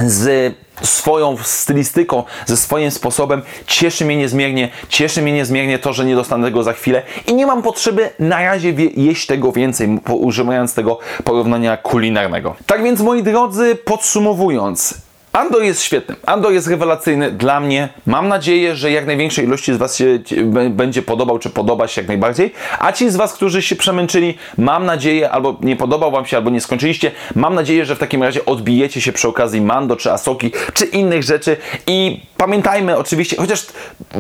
z 0.03 0.55
swoją 0.83 1.37
stylistyką, 1.43 2.23
ze 2.47 2.57
swoim 2.57 2.91
sposobem 2.91 3.43
cieszy 3.67 4.05
mnie 4.05 4.17
niezmiernie, 4.17 4.69
cieszy 4.89 5.23
mnie 5.23 5.33
niezmiernie 5.33 5.79
to, 5.79 5.93
że 5.93 6.05
nie 6.05 6.15
dostanę 6.15 6.47
tego 6.47 6.63
za 6.63 6.73
chwilę 6.73 7.03
i 7.27 7.35
nie 7.35 7.47
mam 7.47 7.63
potrzeby 7.63 8.11
na 8.19 8.43
razie 8.43 8.75
jeść 8.97 9.27
tego 9.27 9.53
więcej, 9.53 10.01
używając 10.09 10.75
tego 10.75 10.99
porównania 11.25 11.77
kulinarnego. 11.77 12.57
Tak 12.67 12.83
więc 12.83 13.01
moi 13.01 13.23
drodzy, 13.23 13.77
podsumowując, 13.85 15.04
Andor 15.35 15.63
jest 15.63 15.83
świetny. 15.83 16.17
Andor 16.27 16.53
jest 16.53 16.67
rewelacyjny 16.67 17.31
dla 17.31 17.61
mnie. 17.61 17.89
Mam 18.07 18.29
nadzieję, 18.29 18.77
że 18.77 18.91
jak 18.91 19.07
największej 19.07 19.45
ilości 19.45 19.75
z 19.75 19.77
Was 19.77 19.97
się 19.97 20.19
będzie 20.71 21.03
podobał, 21.03 21.39
czy 21.39 21.51
podoba 21.51 21.89
się 21.89 22.01
jak 22.01 22.09
najbardziej. 22.09 22.53
A 22.79 22.93
ci 22.93 23.11
z 23.11 23.17
Was, 23.17 23.33
którzy 23.33 23.63
się 23.63 23.77
przemęczyli, 23.77 24.35
mam 24.59 24.87
nadzieję, 24.87 25.31
albo 25.31 25.57
nie 25.61 25.77
podobał 25.77 26.11
Wam 26.11 26.27
się, 26.27 26.37
albo 26.37 26.51
nie 26.51 26.61
skończyliście, 26.61 27.13
mam 27.35 27.55
nadzieję, 27.55 27.85
że 27.85 27.97
w 27.97 27.99
takim 27.99 28.23
razie 28.23 28.45
odbijecie 28.45 29.01
się 29.01 29.13
przy 29.13 29.29
okazji 29.29 29.61
Mando, 29.61 29.97
czy 29.97 30.13
Asoki, 30.13 30.53
czy 30.75 30.85
innych 30.85 31.23
rzeczy. 31.23 31.57
I 31.87 32.21
pamiętajmy 32.45 32.99
oczywiście, 32.99 33.37
chociaż 33.37 33.67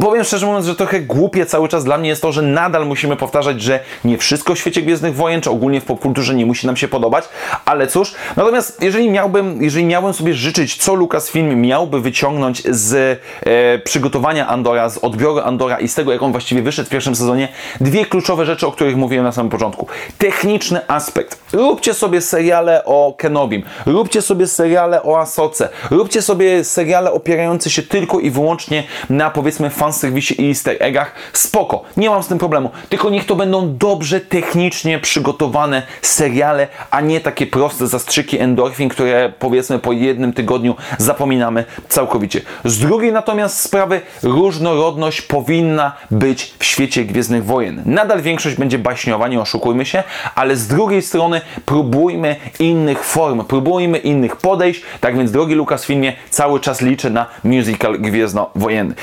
powiem 0.00 0.24
szczerze 0.24 0.46
mówiąc, 0.46 0.66
że 0.66 0.74
trochę 0.74 1.00
głupie 1.00 1.46
cały 1.46 1.68
czas 1.68 1.84
dla 1.84 1.98
mnie 1.98 2.08
jest 2.08 2.22
to, 2.22 2.32
że 2.32 2.42
nadal 2.42 2.86
musimy 2.86 3.16
powtarzać, 3.16 3.62
że 3.62 3.80
nie 4.04 4.18
wszystko 4.18 4.54
w 4.54 4.58
świecie 4.58 4.82
Gwiezdnych 4.82 5.14
Wojen, 5.14 5.40
czy 5.40 5.50
ogólnie 5.50 5.80
w 5.80 5.84
popkulturze 5.84 6.34
nie 6.34 6.46
musi 6.46 6.66
nam 6.66 6.76
się 6.76 6.88
podobać, 6.88 7.24
ale 7.64 7.86
cóż, 7.86 8.14
natomiast 8.36 8.82
jeżeli 8.82 9.10
miałbym, 9.10 9.62
jeżeli 9.62 9.84
miałbym 9.86 10.12
sobie 10.12 10.34
życzyć, 10.34 10.76
co 10.76 10.94
Lucasfilm 10.94 11.60
miałby 11.60 12.00
wyciągnąć 12.00 12.62
z 12.64 13.20
e, 13.46 13.78
przygotowania 13.78 14.48
Andora, 14.48 14.88
z 14.88 14.98
odbioru 14.98 15.40
Andora 15.40 15.80
i 15.80 15.88
z 15.88 15.94
tego, 15.94 16.12
jak 16.12 16.22
on 16.22 16.32
właściwie 16.32 16.62
wyszedł 16.62 16.86
w 16.86 16.90
pierwszym 16.90 17.16
sezonie, 17.16 17.48
dwie 17.80 18.06
kluczowe 18.06 18.46
rzeczy, 18.46 18.66
o 18.66 18.72
których 18.72 18.96
mówiłem 18.96 19.24
na 19.24 19.32
samym 19.32 19.50
początku. 19.50 19.86
Techniczny 20.18 20.88
aspekt. 20.88 21.38
Róbcie 21.52 21.94
sobie 21.94 22.20
seriale 22.20 22.84
o 22.84 23.14
Kenobim, 23.18 23.62
róbcie 23.86 24.22
sobie 24.22 24.46
seriale 24.46 25.02
o 25.02 25.20
Asoce, 25.20 25.68
róbcie 25.90 26.22
sobie 26.22 26.64
seriale 26.64 27.12
opierające 27.12 27.70
się 27.70 27.82
tylko 27.82 28.13
i 28.20 28.30
wyłącznie 28.30 28.84
na 29.10 29.30
powiedzmy 29.30 29.70
fanserwisie 29.70 30.42
i 30.42 30.48
easter 30.48 30.76
eggach. 30.80 31.12
Spoko, 31.32 31.82
nie 31.96 32.10
mam 32.10 32.22
z 32.22 32.26
tym 32.26 32.38
problemu. 32.38 32.70
Tylko 32.88 33.10
niech 33.10 33.26
to 33.26 33.36
będą 33.36 33.76
dobrze 33.76 34.20
technicznie 34.20 34.98
przygotowane 34.98 35.82
seriale, 36.02 36.68
a 36.90 37.00
nie 37.00 37.20
takie 37.20 37.46
proste 37.46 37.86
zastrzyki 37.86 38.38
endorfin, 38.38 38.88
które 38.88 39.32
powiedzmy 39.38 39.78
po 39.78 39.92
jednym 39.92 40.32
tygodniu 40.32 40.74
zapominamy 40.98 41.64
całkowicie. 41.88 42.40
Z 42.64 42.78
drugiej 42.78 43.12
natomiast 43.12 43.60
sprawy 43.60 44.00
różnorodność 44.22 45.22
powinna 45.22 45.92
być 46.10 46.54
w 46.58 46.64
świecie 46.64 47.04
Gwiezdnych 47.04 47.44
Wojen. 47.44 47.82
Nadal 47.86 48.22
większość 48.22 48.56
będzie 48.56 48.78
baśniowa, 48.78 49.28
nie 49.28 49.40
oszukujmy 49.40 49.86
się, 49.86 50.02
ale 50.34 50.56
z 50.56 50.68
drugiej 50.68 51.02
strony 51.02 51.40
próbujmy 51.66 52.36
innych 52.58 53.04
form, 53.04 53.44
próbujmy 53.44 53.98
innych 53.98 54.36
podejść. 54.36 54.82
Tak 55.00 55.16
więc, 55.16 55.30
drogi 55.30 55.54
Lucasfilmie, 55.54 56.12
cały 56.30 56.60
czas 56.60 56.80
liczę 56.80 57.10
na 57.10 57.26
musical 57.44 57.93
gwiezdnowojenny. 57.98 58.94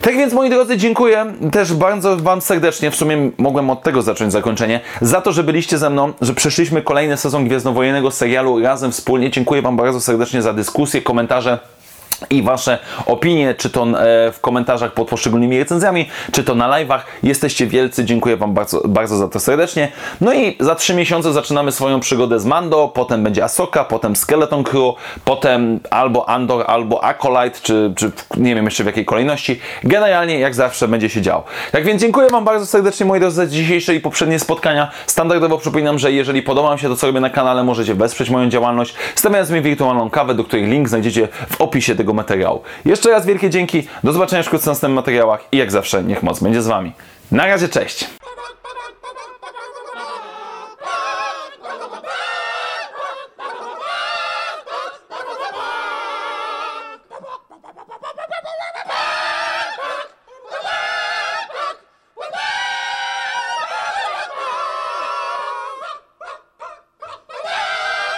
Tak 0.00 0.16
więc, 0.16 0.32
moi 0.32 0.50
drodzy, 0.50 0.76
dziękuję 0.76 1.26
też 1.52 1.72
bardzo 1.72 2.16
Wam 2.16 2.40
serdecznie, 2.40 2.90
w 2.90 2.96
sumie 2.96 3.30
mogłem 3.38 3.70
od 3.70 3.82
tego 3.82 4.02
zacząć 4.02 4.32
zakończenie, 4.32 4.80
za 5.00 5.20
to, 5.20 5.32
że 5.32 5.44
byliście 5.44 5.78
ze 5.78 5.90
mną, 5.90 6.12
że 6.20 6.34
przeszliśmy 6.34 6.82
kolejny 6.82 7.16
sezon 7.16 7.44
Gwiezdnowojennego 7.44 8.10
serialu 8.10 8.60
razem 8.60 8.92
wspólnie. 8.92 9.30
Dziękuję 9.30 9.62
Wam 9.62 9.76
bardzo 9.76 10.00
serdecznie 10.00 10.42
za 10.42 10.52
dyskusję, 10.52 11.02
komentarze 11.02 11.58
i 12.30 12.42
Wasze 12.42 12.78
opinie, 13.06 13.54
czy 13.54 13.70
to 13.70 13.82
e, 13.82 14.32
w 14.32 14.40
komentarzach 14.40 14.92
pod 14.92 15.08
poszczególnymi 15.08 15.58
recenzjami, 15.58 16.08
czy 16.32 16.44
to 16.44 16.54
na 16.54 16.68
live'ach. 16.68 17.00
Jesteście 17.22 17.66
wielcy, 17.66 18.04
dziękuję 18.04 18.36
Wam 18.36 18.54
bardzo, 18.54 18.82
bardzo 18.88 19.16
za 19.16 19.28
to 19.28 19.40
serdecznie. 19.40 19.92
No 20.20 20.34
i 20.34 20.56
za 20.60 20.74
trzy 20.74 20.94
miesiące 20.94 21.32
zaczynamy 21.32 21.72
swoją 21.72 22.00
przygodę 22.00 22.40
z 22.40 22.44
Mando, 22.44 22.88
potem 22.88 23.24
będzie 23.24 23.44
Asoka, 23.44 23.84
potem 23.84 24.16
Skeleton 24.16 24.64
Crew, 24.64 24.94
potem 25.24 25.80
albo 25.90 26.28
Andor, 26.28 26.64
albo 26.66 27.04
Acolyte, 27.04 27.60
czy, 27.62 27.92
czy 27.96 28.12
nie 28.36 28.54
wiem 28.54 28.64
jeszcze 28.64 28.82
w 28.84 28.86
jakiej 28.86 29.04
kolejności. 29.04 29.60
Generalnie, 29.84 30.38
jak 30.38 30.54
zawsze, 30.54 30.88
będzie 30.88 31.08
się 31.08 31.22
działo. 31.22 31.44
Tak 31.72 31.84
więc 31.84 32.02
dziękuję 32.02 32.30
Wam 32.30 32.44
bardzo 32.44 32.66
serdecznie, 32.66 33.06
moi 33.06 33.20
drodzy, 33.20 33.36
za 33.36 33.46
dzisiejsze 33.46 33.94
i 33.94 34.00
poprzednie 34.00 34.38
spotkania. 34.38 34.90
Standardowo 35.06 35.58
przypominam, 35.58 35.98
że 35.98 36.12
jeżeli 36.12 36.42
podoba 36.42 36.68
Wam 36.68 36.78
się 36.78 36.88
to, 36.88 36.96
co 36.96 37.06
robię 37.06 37.20
na 37.20 37.30
kanale, 37.30 37.64
możecie 37.64 37.94
wesprzeć 37.94 38.30
moją 38.30 38.48
działalność, 38.48 38.94
stawiając 39.14 39.50
mi 39.50 39.62
wirtualną 39.62 40.10
kawę, 40.10 40.34
do 40.34 40.44
której 40.44 40.66
link 40.66 40.88
znajdziecie 40.88 41.28
w 41.50 41.60
opisie 41.60 41.94
tego 42.10 42.14
materiału. 42.14 42.62
Jeszcze 42.84 43.10
raz 43.10 43.26
wielkie 43.26 43.50
dzięki, 43.50 43.82
do 44.04 44.12
zobaczenia 44.12 44.42
wkrótce 44.42 44.64
w 44.64 44.66
następnych 44.66 44.96
materiałach 44.96 45.44
i 45.52 45.56
jak 45.56 45.72
zawsze 45.72 46.04
niech 46.04 46.22
moc 46.22 46.40
będzie 46.40 46.62
z 46.62 46.66
Wami. 46.66 46.92
Na 47.32 47.46
razie, 47.46 47.68
cześć! 47.68 48.06